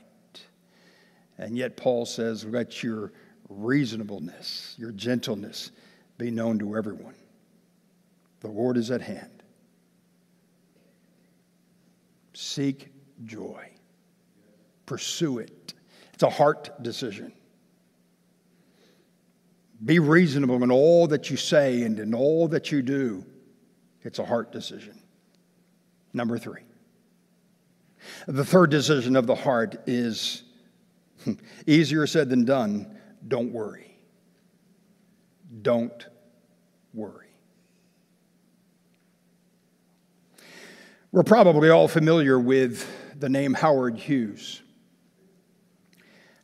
And 1.38 1.58
yet, 1.58 1.75
Paul 1.75 2.05
says, 2.05 2.45
let 2.45 2.82
your 2.82 3.12
reasonableness, 3.49 4.75
your 4.77 4.91
gentleness 4.91 5.71
be 6.17 6.32
known 6.32 6.58
to 6.60 6.77
everyone. 6.77 7.15
The 8.39 8.47
Lord 8.47 8.77
is 8.77 8.89
at 8.89 9.01
hand. 9.01 9.43
Seek 12.34 12.88
joy, 13.25 13.69
pursue 14.86 15.39
it. 15.39 15.73
It's 16.13 16.23
a 16.23 16.29
heart 16.29 16.82
decision. 16.82 17.34
Be 19.84 20.00
reasonable 20.00 20.62
in 20.63 20.72
all 20.72 21.08
that 21.08 21.30
you 21.30 21.38
say 21.38 21.84
and 21.84 22.00
in 22.00 22.13
all 22.13 22.48
that 22.50 22.72
you 22.72 22.82
do. 22.82 23.26
It's 24.02 24.20
a 24.20 24.26
heart 24.26 24.52
decision. 24.52 25.00
Number 26.13 26.38
three. 26.38 26.62
The 28.28 28.46
third 28.46 28.70
decision 28.72 29.15
of 29.15 29.28
the 29.28 29.36
heart 29.36 29.78
is 29.88 30.44
easier 31.68 32.08
said 32.08 32.30
than 32.30 32.46
done. 32.46 32.98
Don't 33.28 33.52
worry. 33.52 33.98
Don't 35.62 36.06
worry. 36.94 37.28
We're 41.12 41.24
probably 41.24 41.70
all 41.70 41.88
familiar 41.88 42.39
with 42.39 42.88
the 43.20 43.30
name 43.30 43.54
Howard 43.54 43.98
Hughes. 43.98 44.62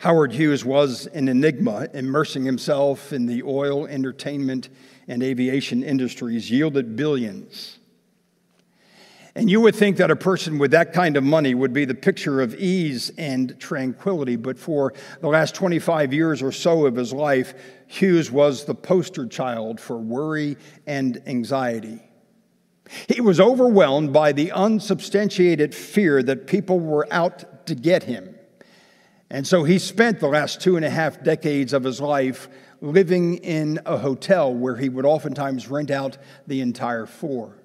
Howard 0.05 0.33
Hughes 0.33 0.63
was 0.63 1.07
an 1.07 1.27
enigma, 1.27 1.87
immersing 1.91 2.45
himself 2.45 3.11
in 3.11 3.25
the 3.25 3.41
oil, 3.41 3.87
entertainment, 3.87 4.69
and 5.07 5.23
aviation 5.23 5.81
industries, 5.81 6.51
yielded 6.51 6.95
billions. 6.95 7.79
And 9.33 9.49
you 9.49 9.59
would 9.61 9.73
think 9.73 9.97
that 9.97 10.11
a 10.11 10.15
person 10.15 10.59
with 10.59 10.69
that 10.69 10.93
kind 10.93 11.17
of 11.17 11.23
money 11.23 11.55
would 11.55 11.73
be 11.73 11.85
the 11.85 11.95
picture 11.95 12.39
of 12.39 12.53
ease 12.53 13.13
and 13.17 13.59
tranquility, 13.59 14.35
but 14.35 14.59
for 14.59 14.93
the 15.21 15.27
last 15.27 15.55
25 15.55 16.13
years 16.13 16.43
or 16.43 16.51
so 16.51 16.85
of 16.85 16.95
his 16.95 17.11
life, 17.11 17.55
Hughes 17.87 18.29
was 18.29 18.63
the 18.63 18.75
poster 18.75 19.25
child 19.25 19.79
for 19.79 19.97
worry 19.97 20.55
and 20.85 21.19
anxiety. 21.25 21.99
He 23.09 23.21
was 23.21 23.39
overwhelmed 23.39 24.13
by 24.13 24.33
the 24.33 24.51
unsubstantiated 24.51 25.73
fear 25.73 26.21
that 26.21 26.45
people 26.45 26.79
were 26.79 27.07
out 27.09 27.65
to 27.65 27.73
get 27.73 28.03
him. 28.03 28.34
And 29.29 29.45
so 29.45 29.63
he 29.63 29.79
spent 29.79 30.19
the 30.19 30.27
last 30.27 30.61
two 30.61 30.75
and 30.75 30.85
a 30.85 30.89
half 30.89 31.23
decades 31.23 31.73
of 31.73 31.83
his 31.83 31.99
life 31.99 32.47
living 32.81 33.37
in 33.37 33.79
a 33.85 33.97
hotel 33.97 34.53
where 34.53 34.75
he 34.75 34.89
would 34.89 35.05
oftentimes 35.05 35.67
rent 35.67 35.89
out 35.89 36.17
the 36.45 36.61
entire 36.61 37.05
floor. 37.05 37.55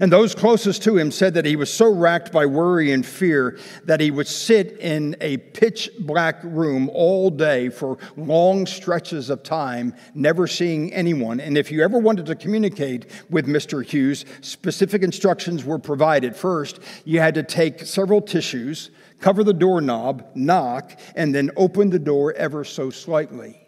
And 0.00 0.12
those 0.12 0.34
closest 0.34 0.82
to 0.84 0.96
him 0.96 1.10
said 1.10 1.34
that 1.34 1.44
he 1.44 1.56
was 1.56 1.72
so 1.72 1.92
racked 1.92 2.32
by 2.32 2.46
worry 2.46 2.92
and 2.92 3.04
fear 3.04 3.58
that 3.84 4.00
he 4.00 4.10
would 4.10 4.28
sit 4.28 4.78
in 4.78 5.16
a 5.20 5.38
pitch 5.38 5.90
black 5.98 6.38
room 6.42 6.88
all 6.92 7.30
day 7.30 7.68
for 7.68 7.98
long 8.16 8.66
stretches 8.66 9.28
of 9.28 9.42
time, 9.42 9.94
never 10.14 10.46
seeing 10.46 10.92
anyone. 10.92 11.40
And 11.40 11.58
if 11.58 11.70
you 11.70 11.82
ever 11.82 11.98
wanted 11.98 12.26
to 12.26 12.36
communicate 12.36 13.06
with 13.28 13.46
Mr. 13.46 13.84
Hughes, 13.84 14.24
specific 14.40 15.02
instructions 15.02 15.64
were 15.64 15.78
provided. 15.78 16.36
First, 16.36 16.78
you 17.04 17.18
had 17.18 17.34
to 17.34 17.42
take 17.42 17.80
several 17.80 18.22
tissues, 18.22 18.90
cover 19.22 19.42
the 19.42 19.54
doorknob, 19.54 20.26
knock, 20.34 20.98
and 21.14 21.34
then 21.34 21.50
open 21.56 21.88
the 21.88 21.98
door 21.98 22.34
ever 22.34 22.64
so 22.64 22.90
slightly. 22.90 23.58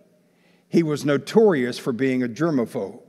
He 0.68 0.82
was 0.82 1.04
notorious 1.04 1.78
for 1.78 1.92
being 1.92 2.22
a 2.22 2.28
germaphobe. 2.28 3.03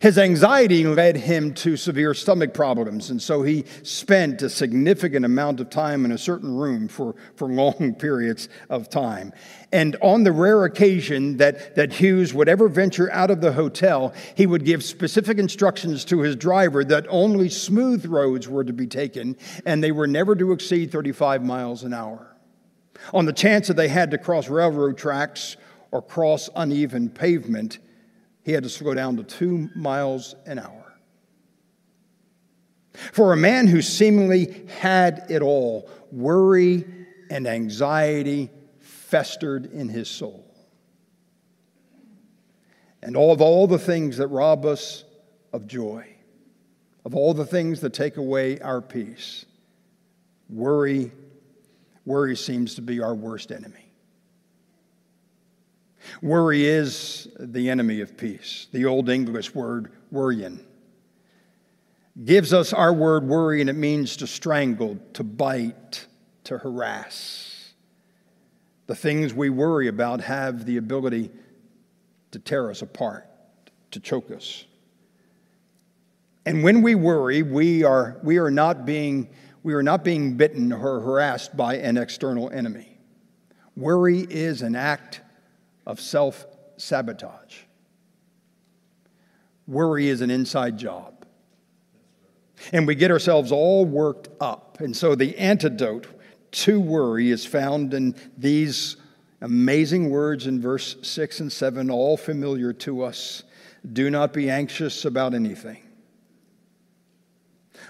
His 0.00 0.18
anxiety 0.18 0.84
led 0.84 1.16
him 1.16 1.54
to 1.54 1.76
severe 1.76 2.12
stomach 2.14 2.52
problems, 2.52 3.10
and 3.10 3.20
so 3.20 3.42
he 3.42 3.64
spent 3.82 4.42
a 4.42 4.50
significant 4.50 5.24
amount 5.24 5.60
of 5.60 5.70
time 5.70 6.04
in 6.04 6.12
a 6.12 6.18
certain 6.18 6.54
room 6.54 6.88
for, 6.88 7.14
for 7.34 7.48
long 7.48 7.94
periods 7.98 8.48
of 8.68 8.90
time. 8.90 9.32
And 9.72 9.96
on 10.02 10.24
the 10.24 10.32
rare 10.32 10.64
occasion 10.64 11.38
that, 11.38 11.76
that 11.76 11.94
Hughes 11.94 12.34
would 12.34 12.48
ever 12.48 12.68
venture 12.68 13.10
out 13.12 13.30
of 13.30 13.40
the 13.40 13.52
hotel, 13.52 14.12
he 14.34 14.46
would 14.46 14.64
give 14.64 14.84
specific 14.84 15.38
instructions 15.38 16.04
to 16.06 16.20
his 16.20 16.36
driver 16.36 16.84
that 16.84 17.06
only 17.08 17.48
smooth 17.48 18.04
roads 18.04 18.48
were 18.48 18.64
to 18.64 18.72
be 18.72 18.86
taken, 18.86 19.36
and 19.64 19.82
they 19.82 19.92
were 19.92 20.06
never 20.06 20.36
to 20.36 20.52
exceed 20.52 20.92
35 20.92 21.44
miles 21.44 21.84
an 21.84 21.94
hour. 21.94 22.36
On 23.14 23.24
the 23.24 23.32
chance 23.32 23.68
that 23.68 23.76
they 23.76 23.88
had 23.88 24.10
to 24.10 24.18
cross 24.18 24.48
railroad 24.48 24.98
tracks 24.98 25.56
or 25.90 26.02
cross 26.02 26.50
uneven 26.54 27.08
pavement, 27.08 27.78
he 28.50 28.54
had 28.54 28.64
to 28.64 28.68
slow 28.68 28.92
down 28.94 29.16
to 29.16 29.22
two 29.22 29.70
miles 29.76 30.34
an 30.44 30.58
hour. 30.58 30.92
For 33.12 33.32
a 33.32 33.36
man 33.36 33.68
who 33.68 33.80
seemingly 33.80 34.66
had 34.80 35.26
it 35.28 35.40
all, 35.40 35.88
worry 36.10 36.84
and 37.30 37.46
anxiety 37.46 38.50
festered 38.80 39.66
in 39.66 39.88
his 39.88 40.08
soul. 40.08 40.52
And 43.00 43.16
all 43.16 43.30
of 43.30 43.40
all 43.40 43.68
the 43.68 43.78
things 43.78 44.16
that 44.16 44.26
rob 44.26 44.66
us 44.66 45.04
of 45.52 45.68
joy, 45.68 46.08
of 47.04 47.14
all 47.14 47.34
the 47.34 47.46
things 47.46 47.82
that 47.82 47.94
take 47.94 48.16
away 48.16 48.58
our 48.58 48.80
peace, 48.80 49.46
worry, 50.48 51.12
worry 52.04 52.36
seems 52.36 52.74
to 52.74 52.82
be 52.82 53.00
our 53.00 53.14
worst 53.14 53.52
enemy. 53.52 53.89
Worry 56.22 56.66
is 56.66 57.28
the 57.38 57.70
enemy 57.70 58.00
of 58.00 58.16
peace. 58.16 58.66
The 58.72 58.84
Old 58.84 59.08
English 59.08 59.54
word 59.54 59.90
wyrgan 60.12 60.60
gives 62.24 62.52
us 62.52 62.72
our 62.72 62.92
word 62.92 63.24
worry, 63.24 63.60
and 63.60 63.70
it 63.70 63.76
means 63.76 64.16
to 64.16 64.26
strangle, 64.26 64.98
to 65.14 65.24
bite, 65.24 66.06
to 66.44 66.58
harass. 66.58 67.72
The 68.86 68.94
things 68.94 69.32
we 69.32 69.50
worry 69.50 69.88
about 69.88 70.20
have 70.20 70.66
the 70.66 70.76
ability 70.76 71.30
to 72.32 72.38
tear 72.38 72.70
us 72.70 72.82
apart, 72.82 73.26
to 73.92 74.00
choke 74.00 74.30
us. 74.30 74.64
And 76.44 76.62
when 76.64 76.82
we 76.82 76.94
worry, 76.94 77.42
we 77.42 77.84
are, 77.84 78.18
we 78.22 78.38
are, 78.38 78.50
not, 78.50 78.84
being, 78.84 79.28
we 79.62 79.74
are 79.74 79.82
not 79.82 80.04
being 80.04 80.36
bitten 80.36 80.72
or 80.72 81.00
harassed 81.00 81.56
by 81.56 81.76
an 81.76 81.96
external 81.96 82.50
enemy. 82.50 82.98
Worry 83.76 84.26
is 84.28 84.62
an 84.62 84.74
act 84.74 85.20
of 85.90 86.00
self 86.00 86.46
sabotage. 86.76 87.58
Worry 89.66 90.08
is 90.08 90.20
an 90.20 90.30
inside 90.30 90.78
job. 90.78 91.26
And 92.72 92.86
we 92.86 92.94
get 92.94 93.10
ourselves 93.10 93.52
all 93.52 93.84
worked 93.84 94.28
up. 94.40 94.80
And 94.80 94.96
so 94.96 95.14
the 95.14 95.36
antidote 95.36 96.06
to 96.52 96.80
worry 96.80 97.30
is 97.30 97.44
found 97.44 97.94
in 97.94 98.14
these 98.36 98.96
amazing 99.40 100.10
words 100.10 100.46
in 100.46 100.60
verse 100.60 100.96
6 101.02 101.40
and 101.40 101.52
7, 101.52 101.90
all 101.90 102.16
familiar 102.16 102.72
to 102.74 103.02
us. 103.02 103.42
Do 103.92 104.10
not 104.10 104.32
be 104.32 104.50
anxious 104.50 105.04
about 105.04 105.34
anything 105.34 105.78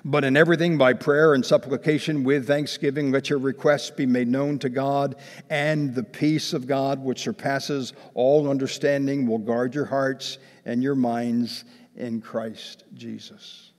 but 0.04 0.24
in 0.24 0.36
everything, 0.36 0.78
by 0.78 0.94
prayer 0.94 1.34
and 1.34 1.44
supplication 1.44 2.24
with 2.24 2.46
thanksgiving, 2.46 3.10
let 3.10 3.28
your 3.28 3.38
requests 3.38 3.90
be 3.90 4.06
made 4.06 4.28
known 4.28 4.58
to 4.60 4.68
God, 4.68 5.16
and 5.50 5.94
the 5.94 6.02
peace 6.02 6.52
of 6.52 6.66
God, 6.66 6.98
which 6.98 7.20
surpasses 7.20 7.92
all 8.14 8.48
understanding, 8.48 9.26
will 9.26 9.38
guard 9.38 9.74
your 9.74 9.84
hearts 9.84 10.38
and 10.64 10.82
your 10.82 10.94
minds 10.94 11.64
in 11.96 12.20
Christ 12.20 12.84
Jesus. 12.94 13.72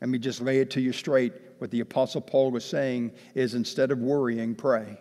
Let 0.00 0.10
me 0.10 0.18
just 0.18 0.40
lay 0.40 0.58
it 0.58 0.70
to 0.72 0.80
you 0.80 0.92
straight. 0.92 1.32
What 1.58 1.70
the 1.70 1.80
Apostle 1.80 2.20
Paul 2.20 2.50
was 2.50 2.64
saying 2.64 3.12
is 3.34 3.54
instead 3.54 3.92
of 3.92 4.00
worrying, 4.00 4.54
pray. 4.54 4.98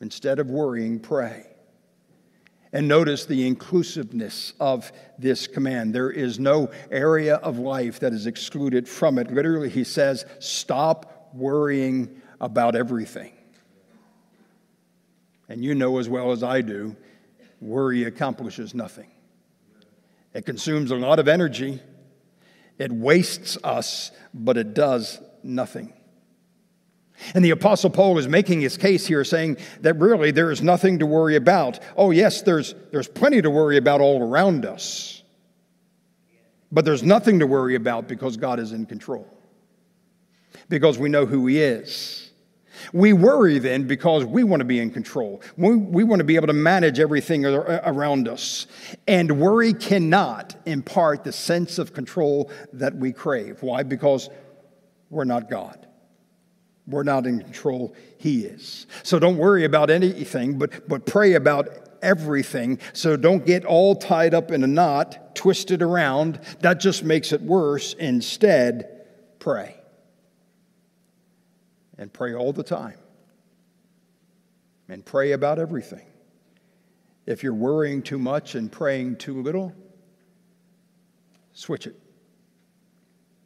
Instead 0.00 0.38
of 0.38 0.48
worrying, 0.48 0.98
pray. 0.98 1.53
And 2.74 2.88
notice 2.88 3.24
the 3.24 3.46
inclusiveness 3.46 4.52
of 4.58 4.90
this 5.16 5.46
command. 5.46 5.94
There 5.94 6.10
is 6.10 6.40
no 6.40 6.72
area 6.90 7.36
of 7.36 7.56
life 7.56 8.00
that 8.00 8.12
is 8.12 8.26
excluded 8.26 8.88
from 8.88 9.16
it. 9.16 9.30
Literally, 9.30 9.70
he 9.70 9.84
says, 9.84 10.26
stop 10.40 11.30
worrying 11.32 12.20
about 12.40 12.74
everything. 12.74 13.32
And 15.48 15.64
you 15.64 15.76
know 15.76 15.98
as 15.98 16.08
well 16.08 16.32
as 16.32 16.42
I 16.42 16.62
do, 16.62 16.96
worry 17.60 18.04
accomplishes 18.04 18.74
nothing. 18.74 19.10
It 20.32 20.44
consumes 20.44 20.90
a 20.90 20.96
lot 20.96 21.20
of 21.20 21.28
energy, 21.28 21.80
it 22.76 22.90
wastes 22.90 23.56
us, 23.62 24.10
but 24.34 24.56
it 24.56 24.74
does 24.74 25.20
nothing. 25.44 25.92
And 27.34 27.44
the 27.44 27.50
Apostle 27.50 27.90
Paul 27.90 28.18
is 28.18 28.28
making 28.28 28.60
his 28.60 28.76
case 28.76 29.06
here, 29.06 29.24
saying 29.24 29.56
that 29.80 29.98
really 29.98 30.30
there 30.30 30.50
is 30.50 30.60
nothing 30.60 30.98
to 30.98 31.06
worry 31.06 31.36
about. 31.36 31.80
Oh, 31.96 32.10
yes, 32.10 32.42
there's, 32.42 32.74
there's 32.90 33.08
plenty 33.08 33.40
to 33.40 33.50
worry 33.50 33.76
about 33.76 34.00
all 34.00 34.20
around 34.20 34.66
us, 34.66 35.22
but 36.70 36.84
there's 36.84 37.02
nothing 37.02 37.38
to 37.38 37.46
worry 37.46 37.76
about 37.76 38.08
because 38.08 38.36
God 38.36 38.58
is 38.60 38.72
in 38.72 38.84
control, 38.84 39.26
because 40.68 40.98
we 40.98 41.08
know 41.08 41.24
who 41.24 41.46
He 41.46 41.62
is, 41.62 42.32
We 42.92 43.12
worry 43.12 43.58
then 43.58 43.86
because 43.86 44.24
we 44.24 44.44
want 44.44 44.60
to 44.60 44.64
be 44.64 44.80
in 44.80 44.90
control. 44.90 45.42
We, 45.56 45.76
we 45.76 46.04
want 46.04 46.20
to 46.20 46.24
be 46.24 46.36
able 46.36 46.48
to 46.48 46.52
manage 46.52 47.00
everything 47.00 47.44
around 47.44 48.28
us. 48.28 48.66
And 49.06 49.40
worry 49.40 49.72
cannot 49.72 50.56
impart 50.66 51.24
the 51.24 51.32
sense 51.32 51.78
of 51.78 51.92
control 51.92 52.50
that 52.72 52.94
we 52.96 53.12
crave. 53.12 53.62
Why? 53.62 53.82
Because 53.82 54.28
we're 55.10 55.24
not 55.24 55.48
God. 55.48 55.83
We're 56.86 57.02
not 57.02 57.26
in 57.26 57.40
control, 57.40 57.94
He 58.18 58.44
is. 58.44 58.86
So 59.02 59.18
don't 59.18 59.38
worry 59.38 59.64
about 59.64 59.90
anything, 59.90 60.58
but, 60.58 60.86
but 60.88 61.06
pray 61.06 61.34
about 61.34 61.68
everything. 62.02 62.78
So 62.92 63.16
don't 63.16 63.46
get 63.46 63.64
all 63.64 63.96
tied 63.96 64.34
up 64.34 64.50
in 64.50 64.62
a 64.62 64.66
knot, 64.66 65.34
twisted 65.34 65.80
around. 65.80 66.40
That 66.60 66.80
just 66.80 67.02
makes 67.02 67.32
it 67.32 67.40
worse. 67.40 67.94
Instead, 67.94 69.06
pray 69.38 69.76
and 71.96 72.12
pray 72.12 72.34
all 72.34 72.52
the 72.52 72.62
time 72.62 72.98
and 74.88 75.04
pray 75.04 75.32
about 75.32 75.58
everything. 75.58 76.06
If 77.24 77.42
you're 77.42 77.54
worrying 77.54 78.02
too 78.02 78.18
much 78.18 78.54
and 78.54 78.70
praying 78.70 79.16
too 79.16 79.40
little, 79.40 79.72
switch 81.54 81.86
it, 81.86 81.98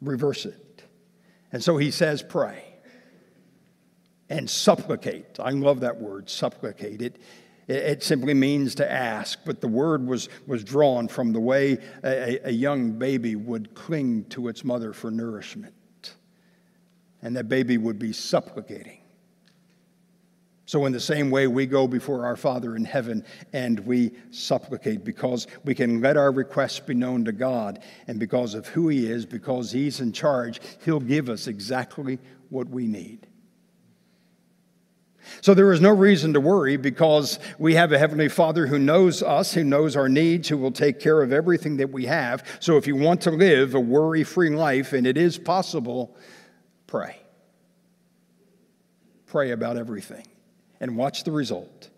reverse 0.01 0.45
it. 0.45 0.83
And 1.53 1.63
so 1.63 1.77
he 1.77 1.89
says, 1.89 2.21
pray 2.21 2.68
and 4.29 4.49
supplicate. 4.49 5.39
I 5.39 5.51
love 5.51 5.79
that 5.81 5.99
word, 5.99 6.29
supplicate. 6.29 7.01
It, 7.01 7.21
it 7.67 8.03
simply 8.03 8.33
means 8.33 8.75
to 8.75 8.91
ask, 8.91 9.39
but 9.45 9.61
the 9.61 9.67
word 9.67 10.05
was, 10.07 10.29
was 10.47 10.63
drawn 10.63 11.07
from 11.07 11.33
the 11.33 11.39
way 11.39 11.77
a, 12.03 12.39
a 12.49 12.51
young 12.51 12.93
baby 12.93 13.35
would 13.35 13.75
cling 13.75 14.25
to 14.25 14.47
its 14.47 14.63
mother 14.63 14.93
for 14.93 15.11
nourishment 15.11 15.73
and 17.21 17.35
that 17.35 17.49
baby 17.49 17.77
would 17.77 17.99
be 17.99 18.13
supplicating. 18.13 18.97
So, 20.65 20.85
in 20.85 20.93
the 20.93 20.99
same 20.99 21.31
way, 21.31 21.47
we 21.47 21.65
go 21.65 21.87
before 21.87 22.25
our 22.25 22.35
Father 22.35 22.75
in 22.75 22.85
heaven 22.85 23.25
and 23.53 23.79
we 23.79 24.11
supplicate 24.29 25.03
because 25.03 25.47
we 25.63 25.73
can 25.73 25.99
let 25.99 26.15
our 26.15 26.31
requests 26.31 26.79
be 26.79 26.93
known 26.93 27.25
to 27.25 27.31
God. 27.31 27.79
And 28.05 28.19
because 28.19 28.53
of 28.53 28.67
who 28.67 28.87
He 28.87 29.09
is, 29.09 29.25
because 29.25 29.71
He's 29.71 29.99
in 29.99 30.11
charge, 30.11 30.61
He'll 30.85 30.99
give 30.99 31.27
us 31.27 31.47
exactly 31.47 32.19
what 32.49 32.69
we 32.69 32.85
need. 32.85 33.25
So 35.41 35.53
there 35.53 35.71
is 35.71 35.81
no 35.81 35.91
reason 35.91 36.33
to 36.33 36.39
worry 36.39 36.77
because 36.77 37.39
we 37.57 37.75
have 37.75 37.91
a 37.91 37.99
Heavenly 37.99 38.29
Father 38.29 38.67
who 38.67 38.79
knows 38.79 39.23
us, 39.23 39.53
who 39.53 39.63
knows 39.63 39.95
our 39.95 40.09
needs, 40.09 40.47
who 40.47 40.57
will 40.57 40.71
take 40.71 40.99
care 40.99 41.21
of 41.21 41.33
everything 41.33 41.77
that 41.77 41.91
we 41.91 42.05
have. 42.05 42.43
So 42.59 42.77
if 42.77 42.87
you 42.87 42.95
want 42.95 43.21
to 43.21 43.31
live 43.31 43.75
a 43.75 43.79
worry 43.79 44.23
free 44.23 44.49
life, 44.49 44.93
and 44.93 45.05
it 45.05 45.17
is 45.17 45.37
possible, 45.37 46.15
Pray. 46.89 47.17
Pray 49.27 49.51
about 49.51 49.77
everything 49.77 50.25
and 50.79 50.97
watch 50.97 51.23
the 51.23 51.31
result. 51.31 51.88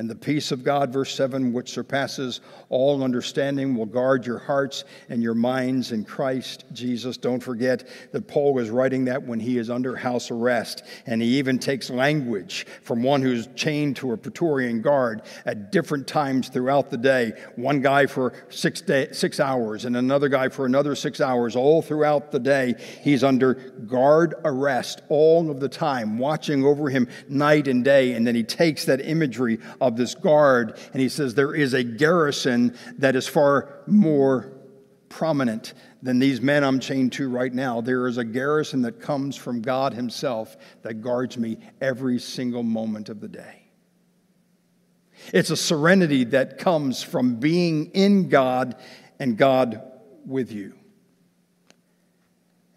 And 0.00 0.08
the 0.08 0.14
peace 0.14 0.50
of 0.50 0.64
God, 0.64 0.94
verse 0.94 1.14
7, 1.14 1.52
which 1.52 1.72
surpasses 1.72 2.40
all 2.70 3.04
understanding, 3.04 3.74
will 3.74 3.84
guard 3.84 4.24
your 4.24 4.38
hearts 4.38 4.84
and 5.10 5.22
your 5.22 5.34
minds 5.34 5.92
in 5.92 6.06
Christ 6.06 6.64
Jesus. 6.72 7.18
Don't 7.18 7.42
forget 7.42 7.86
that 8.12 8.26
Paul 8.26 8.54
was 8.54 8.70
writing 8.70 9.04
that 9.04 9.22
when 9.22 9.38
he 9.38 9.58
is 9.58 9.68
under 9.68 9.94
house 9.94 10.30
arrest. 10.30 10.84
And 11.04 11.20
he 11.20 11.36
even 11.36 11.58
takes 11.58 11.90
language 11.90 12.66
from 12.80 13.02
one 13.02 13.20
who's 13.20 13.46
chained 13.54 13.96
to 13.96 14.12
a 14.12 14.16
Praetorian 14.16 14.80
guard 14.80 15.20
at 15.44 15.70
different 15.70 16.06
times 16.06 16.48
throughout 16.48 16.88
the 16.88 16.96
day. 16.96 17.34
One 17.56 17.82
guy 17.82 18.06
for 18.06 18.32
six, 18.48 18.80
day, 18.80 19.08
six 19.12 19.38
hours, 19.38 19.84
and 19.84 19.98
another 19.98 20.30
guy 20.30 20.48
for 20.48 20.64
another 20.64 20.94
six 20.94 21.20
hours, 21.20 21.54
all 21.54 21.82
throughout 21.82 22.32
the 22.32 22.40
day. 22.40 22.76
He's 23.02 23.22
under 23.22 23.52
guard 23.52 24.32
arrest 24.46 25.02
all 25.10 25.50
of 25.50 25.60
the 25.60 25.68
time, 25.68 26.16
watching 26.16 26.64
over 26.64 26.88
him 26.88 27.06
night 27.28 27.68
and 27.68 27.84
day. 27.84 28.14
And 28.14 28.26
then 28.26 28.34
he 28.34 28.44
takes 28.44 28.86
that 28.86 29.02
imagery 29.02 29.58
of 29.78 29.89
of 29.90 29.96
this 29.96 30.14
guard, 30.14 30.78
and 30.92 31.02
he 31.02 31.08
says 31.08 31.34
there 31.34 31.54
is 31.54 31.74
a 31.74 31.84
garrison 31.84 32.76
that 32.98 33.16
is 33.16 33.28
far 33.28 33.82
more 33.86 34.52
prominent 35.08 35.74
than 36.02 36.18
these 36.18 36.40
men 36.40 36.64
I'm 36.64 36.80
chained 36.80 37.12
to 37.14 37.28
right 37.28 37.52
now. 37.52 37.80
There 37.80 38.06
is 38.06 38.16
a 38.16 38.24
garrison 38.24 38.82
that 38.82 39.00
comes 39.00 39.36
from 39.36 39.60
God 39.60 39.92
Himself 39.92 40.56
that 40.82 41.02
guards 41.02 41.36
me 41.36 41.58
every 41.80 42.18
single 42.18 42.62
moment 42.62 43.08
of 43.10 43.20
the 43.20 43.28
day. 43.28 43.70
It's 45.34 45.50
a 45.50 45.56
serenity 45.56 46.24
that 46.24 46.58
comes 46.58 47.02
from 47.02 47.36
being 47.36 47.86
in 47.86 48.30
God 48.30 48.76
and 49.18 49.36
God 49.36 49.82
with 50.24 50.50
you. 50.52 50.79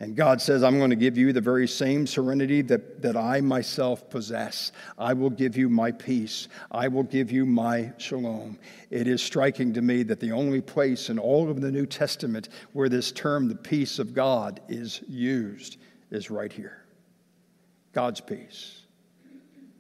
And 0.04 0.18
God 0.18 0.42
says, 0.42 0.64
I'm 0.64 0.80
going 0.80 0.90
to 0.90 0.98
give 0.98 1.18
you 1.18 1.32
the 1.32 1.40
very 1.40 1.66
same 1.66 2.06
serenity 2.06 2.62
that, 2.64 3.02
that 3.02 3.16
I 3.16 3.40
myself 3.40 4.10
possess. 4.10 4.74
I 4.98 5.14
will 5.14 5.30
give 5.30 5.56
you 5.56 5.70
my 5.70 5.94
peace. 5.94 6.50
I 6.70 6.90
will 6.90 7.04
give 7.04 7.32
you 7.32 7.46
my 7.46 7.94
shalom. 7.98 8.60
It 8.90 9.08
is 9.08 9.22
striking 9.22 9.72
to 9.76 9.82
me 9.82 10.04
that 10.04 10.20
the 10.20 10.34
only 10.34 10.60
place 10.60 11.10
in 11.10 11.18
all 11.18 11.50
of 11.50 11.62
the 11.62 11.72
New 11.72 11.86
Testament 11.86 12.50
where 12.74 12.90
this 12.90 13.14
term, 13.14 13.48
the 13.48 13.56
peace 13.56 13.98
of 13.98 14.14
God, 14.14 14.60
is 14.68 15.02
used 15.08 15.78
is 16.12 16.30
right 16.30 16.52
here 16.52 16.84
God's 17.94 18.20
peace. 18.20 18.82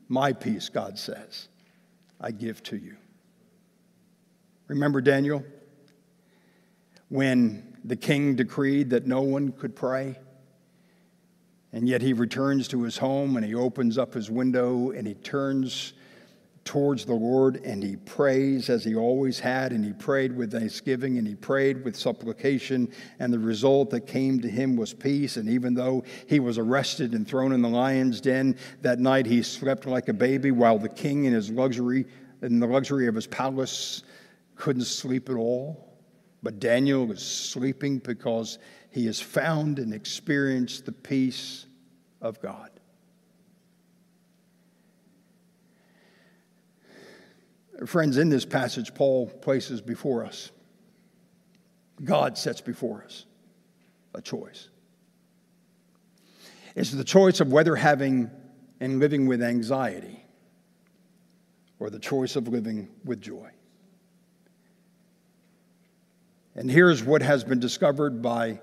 My 0.07 0.31
peace, 0.31 0.69
God 0.69 0.97
says, 0.97 1.49
I 2.21 2.31
give 2.31 2.63
to 2.63 2.77
you. 2.77 2.95
Remember 4.69 5.01
Daniel? 5.01 5.43
When 7.09 7.72
the 7.83 7.95
king 7.95 8.35
decreed 8.35 8.89
that 8.91 9.05
no 9.05 9.21
one 9.21 9.51
could 9.51 9.75
pray. 9.75 10.17
And 11.73 11.87
yet 11.87 12.01
he 12.01 12.13
returns 12.13 12.67
to 12.69 12.83
his 12.83 12.97
home 12.97 13.35
and 13.35 13.45
he 13.45 13.55
opens 13.55 13.97
up 13.97 14.13
his 14.13 14.29
window 14.29 14.91
and 14.91 15.07
he 15.07 15.15
turns 15.15 15.93
towards 16.65 17.03
the 17.03 17.13
Lord 17.13 17.57
and 17.57 17.83
he 17.83 17.97
prays 17.97 18.69
as 18.69 18.85
he 18.85 18.95
always 18.95 19.39
had. 19.39 19.73
And 19.73 19.83
he 19.83 19.91
prayed 19.91 20.35
with 20.35 20.51
thanksgiving 20.51 21.17
and 21.17 21.27
he 21.27 21.35
prayed 21.35 21.83
with 21.83 21.95
supplication. 21.95 22.89
And 23.19 23.33
the 23.33 23.39
result 23.39 23.89
that 23.89 24.01
came 24.01 24.39
to 24.41 24.49
him 24.49 24.75
was 24.75 24.93
peace. 24.93 25.35
And 25.35 25.49
even 25.49 25.73
though 25.73 26.03
he 26.27 26.39
was 26.39 26.57
arrested 26.59 27.13
and 27.13 27.27
thrown 27.27 27.51
in 27.51 27.61
the 27.61 27.69
lion's 27.69 28.21
den, 28.21 28.55
that 28.81 28.99
night 28.99 29.25
he 29.25 29.41
slept 29.41 29.87
like 29.87 30.07
a 30.09 30.13
baby 30.13 30.51
while 30.51 30.77
the 30.77 30.89
king 30.89 31.25
in 31.25 31.33
his 31.33 31.49
luxury, 31.49 32.05
in 32.43 32.59
the 32.59 32.67
luxury 32.67 33.07
of 33.07 33.15
his 33.15 33.27
palace, 33.27 34.03
couldn't 34.55 34.85
sleep 34.85 35.27
at 35.27 35.35
all. 35.35 35.92
But 36.43 36.59
Daniel 36.59 37.09
is 37.11 37.23
sleeping 37.23 37.99
because 37.99 38.59
he 38.91 39.05
has 39.05 39.21
found 39.21 39.79
and 39.79 39.93
experienced 39.93 40.85
the 40.85 40.91
peace 40.91 41.65
of 42.21 42.41
God. 42.41 42.69
Friends, 47.85 48.17
in 48.17 48.29
this 48.29 48.45
passage, 48.45 48.93
Paul 48.93 49.27
places 49.27 49.81
before 49.81 50.25
us, 50.25 50.51
God 52.03 52.37
sets 52.37 52.61
before 52.61 53.03
us 53.03 53.25
a 54.13 54.21
choice. 54.21 54.69
It's 56.75 56.91
the 56.91 57.03
choice 57.03 57.39
of 57.39 57.51
whether 57.51 57.75
having 57.75 58.29
and 58.79 58.99
living 58.99 59.27
with 59.27 59.41
anxiety 59.41 60.25
or 61.79 61.89
the 61.89 61.99
choice 61.99 62.35
of 62.35 62.47
living 62.47 62.89
with 63.05 63.21
joy. 63.21 63.49
And 66.55 66.69
here's 66.69 67.03
what 67.03 67.21
has 67.21 67.43
been 67.43 67.59
discovered 67.59 68.21
by, 68.21 68.59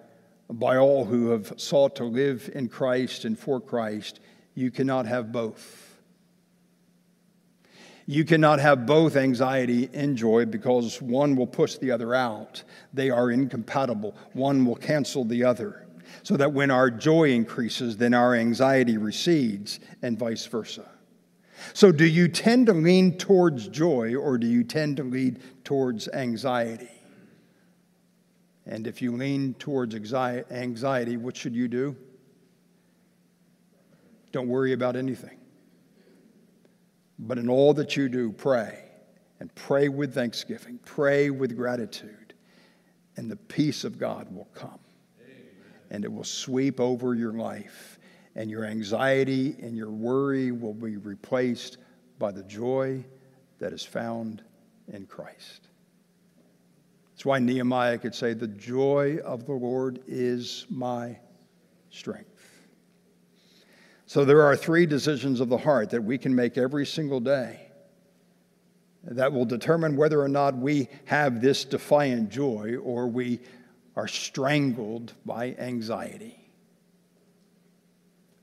by 0.48 0.76
all 0.76 1.04
who 1.04 1.30
have 1.30 1.52
sought 1.56 1.96
to 1.96 2.04
live 2.04 2.50
in 2.54 2.68
Christ 2.68 3.24
and 3.24 3.38
for 3.38 3.60
Christ 3.60 4.20
you 4.54 4.70
cannot 4.70 5.06
have 5.06 5.32
both. 5.32 5.86
You 8.06 8.24
cannot 8.24 8.58
have 8.58 8.86
both 8.86 9.16
anxiety 9.16 9.88
and 9.92 10.16
joy 10.16 10.44
because 10.44 11.00
one 11.00 11.36
will 11.36 11.46
push 11.46 11.76
the 11.76 11.92
other 11.92 12.14
out. 12.14 12.62
They 12.92 13.10
are 13.10 13.30
incompatible. 13.30 14.16
One 14.32 14.66
will 14.66 14.76
cancel 14.76 15.24
the 15.24 15.44
other. 15.44 15.86
So 16.24 16.36
that 16.36 16.52
when 16.52 16.70
our 16.70 16.90
joy 16.90 17.30
increases, 17.30 17.96
then 17.96 18.14
our 18.14 18.34
anxiety 18.34 18.98
recedes, 18.98 19.78
and 20.02 20.18
vice 20.18 20.44
versa. 20.44 20.88
So, 21.72 21.92
do 21.92 22.06
you 22.06 22.26
tend 22.26 22.66
to 22.66 22.72
lean 22.72 23.16
towards 23.16 23.68
joy 23.68 24.16
or 24.16 24.38
do 24.38 24.46
you 24.46 24.64
tend 24.64 24.96
to 24.96 25.04
lean 25.04 25.38
towards 25.62 26.08
anxiety? 26.08 26.99
And 28.70 28.86
if 28.86 29.02
you 29.02 29.16
lean 29.16 29.54
towards 29.54 29.96
anxiety, 29.96 31.16
what 31.16 31.36
should 31.36 31.56
you 31.56 31.66
do? 31.66 31.96
Don't 34.30 34.46
worry 34.46 34.72
about 34.72 34.94
anything. 34.94 35.38
But 37.18 37.36
in 37.36 37.50
all 37.50 37.74
that 37.74 37.96
you 37.96 38.08
do, 38.08 38.30
pray. 38.30 38.84
And 39.40 39.52
pray 39.56 39.88
with 39.88 40.14
thanksgiving, 40.14 40.78
pray 40.84 41.30
with 41.30 41.56
gratitude, 41.56 42.34
and 43.16 43.28
the 43.28 43.36
peace 43.36 43.84
of 43.84 43.98
God 43.98 44.32
will 44.32 44.48
come. 44.54 44.78
Amen. 45.20 45.38
And 45.90 46.04
it 46.04 46.12
will 46.12 46.22
sweep 46.22 46.78
over 46.78 47.14
your 47.14 47.32
life. 47.32 47.98
And 48.36 48.48
your 48.48 48.64
anxiety 48.64 49.56
and 49.60 49.76
your 49.76 49.90
worry 49.90 50.52
will 50.52 50.74
be 50.74 50.96
replaced 50.96 51.78
by 52.20 52.30
the 52.30 52.44
joy 52.44 53.04
that 53.58 53.72
is 53.72 53.84
found 53.84 54.44
in 54.92 55.06
Christ. 55.06 55.69
That's 57.20 57.26
why 57.26 57.38
Nehemiah 57.38 57.98
could 57.98 58.14
say, 58.14 58.32
The 58.32 58.48
joy 58.48 59.18
of 59.22 59.44
the 59.44 59.52
Lord 59.52 60.00
is 60.06 60.64
my 60.70 61.18
strength. 61.90 62.30
So 64.06 64.24
there 64.24 64.40
are 64.40 64.56
three 64.56 64.86
decisions 64.86 65.40
of 65.40 65.50
the 65.50 65.58
heart 65.58 65.90
that 65.90 66.02
we 66.02 66.16
can 66.16 66.34
make 66.34 66.56
every 66.56 66.86
single 66.86 67.20
day 67.20 67.60
that 69.04 69.30
will 69.34 69.44
determine 69.44 69.98
whether 69.98 70.18
or 70.18 70.28
not 70.28 70.56
we 70.56 70.88
have 71.04 71.42
this 71.42 71.62
defiant 71.66 72.30
joy 72.30 72.76
or 72.82 73.06
we 73.06 73.40
are 73.96 74.08
strangled 74.08 75.12
by 75.26 75.54
anxiety. 75.58 76.42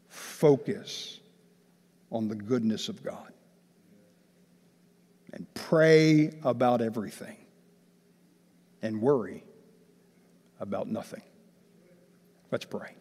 Focus 0.07 1.19
on 2.11 2.27
the 2.27 2.35
goodness 2.35 2.89
of 2.89 3.03
God 3.03 3.33
and 5.33 5.51
pray 5.55 6.31
about 6.43 6.83
everything 6.83 7.37
and 8.81 9.01
worry 9.01 9.43
about 10.59 10.87
nothing. 10.87 11.21
Let's 12.51 12.65
pray. 12.65 12.95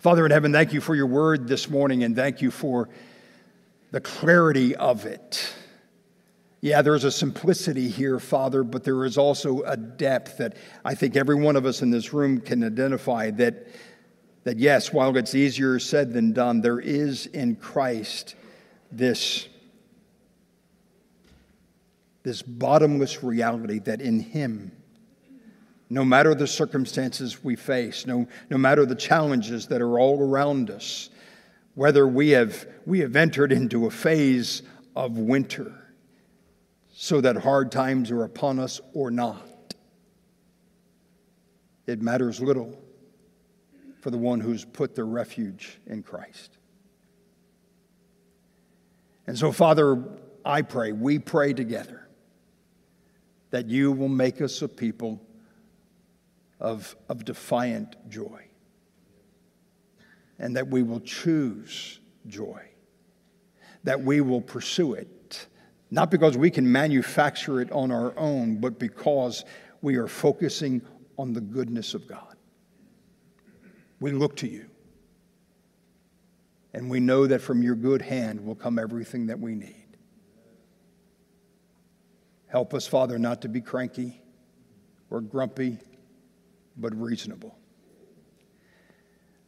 Father 0.00 0.24
in 0.24 0.30
heaven, 0.30 0.52
thank 0.52 0.72
you 0.72 0.80
for 0.80 0.94
your 0.94 1.06
word 1.06 1.48
this 1.48 1.68
morning 1.68 2.04
and 2.04 2.14
thank 2.14 2.42
you 2.42 2.50
for 2.50 2.88
the 3.90 4.00
clarity 4.00 4.76
of 4.76 5.06
it. 5.06 5.52
Yeah, 6.60 6.82
there's 6.82 7.04
a 7.04 7.10
simplicity 7.10 7.88
here, 7.88 8.18
Father, 8.18 8.62
but 8.62 8.84
there 8.84 9.06
is 9.06 9.16
also 9.16 9.62
a 9.62 9.76
depth 9.76 10.36
that 10.38 10.56
I 10.84 10.94
think 10.94 11.16
every 11.16 11.36
one 11.36 11.56
of 11.56 11.64
us 11.64 11.80
in 11.80 11.90
this 11.90 12.12
room 12.12 12.40
can 12.40 12.62
identify 12.62 13.30
that, 13.32 13.68
that 14.44 14.58
yes, 14.58 14.92
while 14.92 15.16
it's 15.16 15.34
easier 15.34 15.78
said 15.78 16.12
than 16.12 16.32
done, 16.32 16.60
there 16.60 16.78
is 16.78 17.26
in 17.26 17.56
Christ 17.56 18.34
this, 18.92 19.48
this 22.22 22.42
bottomless 22.42 23.22
reality 23.22 23.78
that 23.80 24.02
in 24.02 24.20
Him, 24.20 24.72
no 25.90 26.04
matter 26.04 26.36
the 26.36 26.46
circumstances 26.46 27.42
we 27.42 27.56
face, 27.56 28.06
no, 28.06 28.28
no 28.48 28.56
matter 28.56 28.86
the 28.86 28.94
challenges 28.94 29.66
that 29.66 29.82
are 29.82 29.98
all 29.98 30.20
around 30.20 30.70
us, 30.70 31.10
whether 31.74 32.06
we 32.06 32.30
have, 32.30 32.66
we 32.86 33.00
have 33.00 33.16
entered 33.16 33.50
into 33.50 33.86
a 33.86 33.90
phase 33.90 34.62
of 34.94 35.18
winter 35.18 35.74
so 36.92 37.20
that 37.20 37.36
hard 37.36 37.72
times 37.72 38.12
are 38.12 38.22
upon 38.22 38.60
us 38.60 38.80
or 38.94 39.10
not. 39.10 39.74
It 41.86 42.00
matters 42.00 42.40
little 42.40 42.80
for 44.00 44.10
the 44.10 44.18
one 44.18 44.38
who's 44.38 44.64
put 44.64 44.94
their 44.94 45.06
refuge 45.06 45.80
in 45.86 46.04
Christ. 46.04 46.56
And 49.26 49.36
so, 49.36 49.50
Father, 49.50 50.02
I 50.44 50.62
pray, 50.62 50.92
we 50.92 51.18
pray 51.18 51.52
together 51.52 52.06
that 53.50 53.66
you 53.68 53.90
will 53.90 54.08
make 54.08 54.40
us 54.40 54.62
a 54.62 54.68
people 54.68 55.20
of, 56.60 56.94
of 57.08 57.24
defiant 57.24 57.96
joy 58.08 58.44
and 60.38 60.56
that 60.56 60.68
we 60.68 60.82
will 60.82 61.00
choose 61.00 62.00
joy, 62.26 62.62
that 63.84 64.02
we 64.02 64.20
will 64.20 64.40
pursue 64.40 64.94
it 64.94 65.10
not 65.90 66.10
because 66.10 66.36
we 66.36 66.50
can 66.50 66.70
manufacture 66.70 67.60
it 67.60 67.70
on 67.72 67.90
our 67.90 68.16
own, 68.16 68.60
but 68.60 68.78
because 68.78 69.44
we 69.82 69.96
are 69.96 70.06
focusing 70.06 70.82
on 71.18 71.32
the 71.32 71.40
goodness 71.40 71.94
of 71.94 72.06
God. 72.06 72.36
We 73.98 74.12
look 74.12 74.36
to 74.36 74.48
you. 74.48 74.66
And 76.72 76.88
we 76.88 77.00
know 77.00 77.26
that 77.26 77.40
from 77.40 77.62
your 77.62 77.74
good 77.74 78.02
hand 78.02 78.44
will 78.44 78.54
come 78.54 78.78
everything 78.78 79.26
that 79.26 79.40
we 79.40 79.56
need. 79.56 79.96
Help 82.46 82.72
us, 82.74 82.86
Father, 82.86 83.18
not 83.18 83.42
to 83.42 83.48
be 83.48 83.60
cranky 83.60 84.20
or 85.10 85.20
grumpy, 85.20 85.78
but 86.76 86.94
reasonable. 86.98 87.56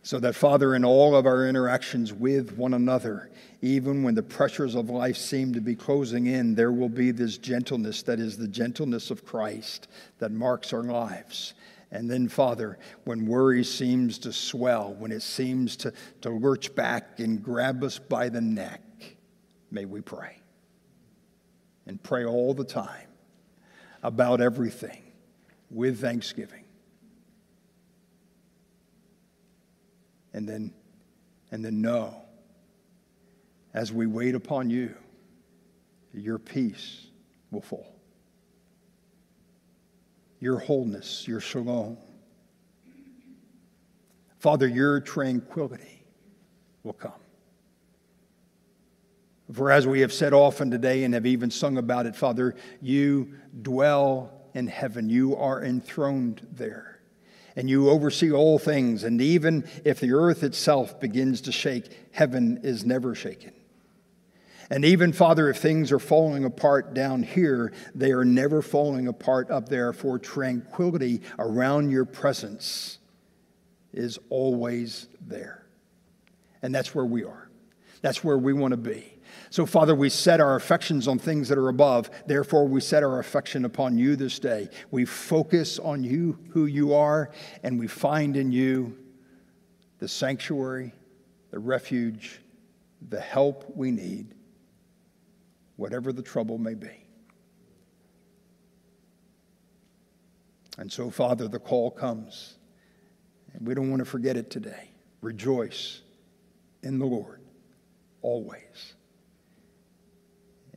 So 0.05 0.19
that, 0.19 0.35
Father, 0.35 0.75
in 0.75 0.85
all 0.85 1.15
of 1.15 1.27
our 1.27 1.47
interactions 1.47 2.13
with 2.13 2.57
one 2.57 2.75
another, 2.75 3.31
even 3.61 4.03
when 4.03 4.17
the 4.17 4.23
pressures 4.23 4.75
of 4.75 4.91
life 4.91 5.17
seem 5.17 5.53
to 5.55 5.61
be 5.61 5.77
closing 5.77 6.27
in, 6.27 6.57
there 6.57 6.73
will 6.73 6.89
be 6.89 7.13
this 7.13 7.39
gentleness 7.39 8.03
that 8.03 8.19
is 8.19 8.37
the 8.37 8.49
gentleness 8.49 9.13
of 9.13 9.25
Christ 9.25 9.87
that 10.19 10.33
marks 10.33 10.73
our 10.73 10.83
lives. 10.83 11.55
And 11.93 12.11
then, 12.11 12.27
Father, 12.27 12.79
when 13.05 13.27
worry 13.27 13.63
seems 13.63 14.19
to 14.21 14.33
swell, 14.33 14.95
when 14.99 15.13
it 15.13 15.23
seems 15.23 15.77
to, 15.77 15.93
to 16.23 16.31
lurch 16.31 16.75
back 16.75 17.21
and 17.21 17.41
grab 17.41 17.85
us 17.85 17.99
by 17.99 18.29
the 18.29 18.41
neck, 18.41 18.83
may 19.71 19.85
we 19.85 20.01
pray. 20.01 20.39
And 21.87 22.03
pray 22.03 22.25
all 22.25 22.55
the 22.55 22.65
time 22.65 23.09
about 24.03 24.41
everything 24.41 25.03
with 25.71 26.01
thanksgiving. 26.01 26.62
And 30.33 30.49
then, 30.49 30.73
and 31.51 31.65
then 31.65 31.81
know 31.81 32.15
as 33.75 33.93
we 33.93 34.07
wait 34.07 34.35
upon 34.35 34.71
you, 34.71 34.95
your 36.13 36.39
peace 36.39 37.07
will 37.51 37.63
fall. 37.63 37.95
Your 40.41 40.59
wholeness, 40.59 41.27
your 41.27 41.41
shalom. 41.41 41.97
Father, 44.39 44.67
your 44.67 45.01
tranquility 45.01 46.05
will 46.83 46.93
come. 46.93 47.13
For 49.53 49.71
as 49.71 49.87
we 49.87 50.01
have 50.01 50.13
said 50.13 50.33
often 50.33 50.71
today 50.71 51.05
and 51.05 51.15
have 51.15 51.27
even 51.27 51.51
sung 51.51 51.79
about 51.79 52.07
it, 52.07 52.17
Father, 52.17 52.57
you 52.81 53.35
dwell 53.61 54.33
in 54.55 54.67
heaven. 54.67 55.09
You 55.09 55.37
are 55.37 55.63
enthroned 55.63 56.47
there 56.53 56.92
and 57.57 57.69
you 57.69 57.91
oversee 57.91 58.33
all 58.33 58.59
things. 58.59 59.05
And 59.05 59.21
even 59.21 59.69
if 59.85 60.01
the 60.01 60.13
earth 60.13 60.43
itself 60.43 61.01
begins 61.01 61.43
to 61.43 61.53
shake, 61.53 61.91
heaven 62.13 62.61
is 62.63 62.85
never 62.85 63.15
shaken. 63.15 63.53
And 64.71 64.87
even, 64.87 65.13
Father, 65.13 65.51
if 65.51 65.59
things 65.59 65.93
are 65.93 65.99
falling 65.99 66.45
apart 66.45 66.95
down 66.95 67.23
here, 67.23 67.73
they 67.95 68.13
are 68.13 68.25
never 68.25 68.63
falling 68.63 69.07
apart 69.07 69.51
up 69.51 69.69
there, 69.69 69.93
for 69.93 70.19
tranquility 70.19 71.21
around 71.39 71.91
your 71.91 72.07
presence 72.07 72.99
is 73.93 74.19
always 74.31 75.09
there. 75.21 75.67
And 76.63 76.75
that's 76.75 76.95
where 76.95 77.05
we 77.05 77.25
are. 77.25 77.51
That's 78.01 78.25
where 78.25 78.39
we 78.39 78.55
want 78.55 78.73
to 78.73 78.79
be. 78.79 79.13
So, 79.51 79.67
Father, 79.67 79.95
we 79.95 80.09
set 80.09 80.41
our 80.41 80.57
affections 80.57 81.07
on 81.07 81.19
things 81.19 81.49
that 81.49 81.59
are 81.59 81.69
above. 81.69 82.11
Therefore, 82.27 82.67
we 82.67 82.81
set 82.81 83.03
our 83.03 83.19
affection 83.19 83.65
upon 83.65 83.99
you 83.99 84.17
this 84.17 84.39
day. 84.39 84.69
We 84.91 85.05
focus 85.05 85.79
on 85.79 86.05
you, 86.05 86.39
who 86.51 86.67
you 86.67 86.95
are, 86.95 87.31
and 87.63 87.79
we 87.79 87.87
find 87.87 88.37
in 88.37 88.51
you 88.51 88.97
the 89.99 90.09
sanctuary, 90.09 90.93
the 91.51 91.59
refuge, 91.59 92.41
the 93.09 93.21
help 93.21 93.65
we 93.77 93.91
need, 93.91 94.35
whatever 95.77 96.13
the 96.13 96.23
trouble 96.23 96.59
may 96.59 96.75
be. 96.75 97.05
And 100.79 100.91
so, 100.91 101.11
Father, 101.11 101.49
the 101.49 101.59
call 101.59 101.91
comes, 101.91 102.57
and 103.53 103.67
we 103.67 103.75
don't 103.75 103.91
want 103.91 104.01
to 104.01 104.07
forget 104.07 104.37
it 104.37 104.51
today. 104.51 104.91
Rejoice 105.21 106.01
in 106.83 106.99
the 106.99 107.07
Lord 107.07 107.43
always. 108.23 108.95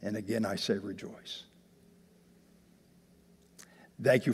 And 0.05 0.15
again, 0.15 0.45
I 0.45 0.55
say 0.55 0.75
rejoice. 0.75 1.45
Thank 4.01 4.27
you. 4.27 4.33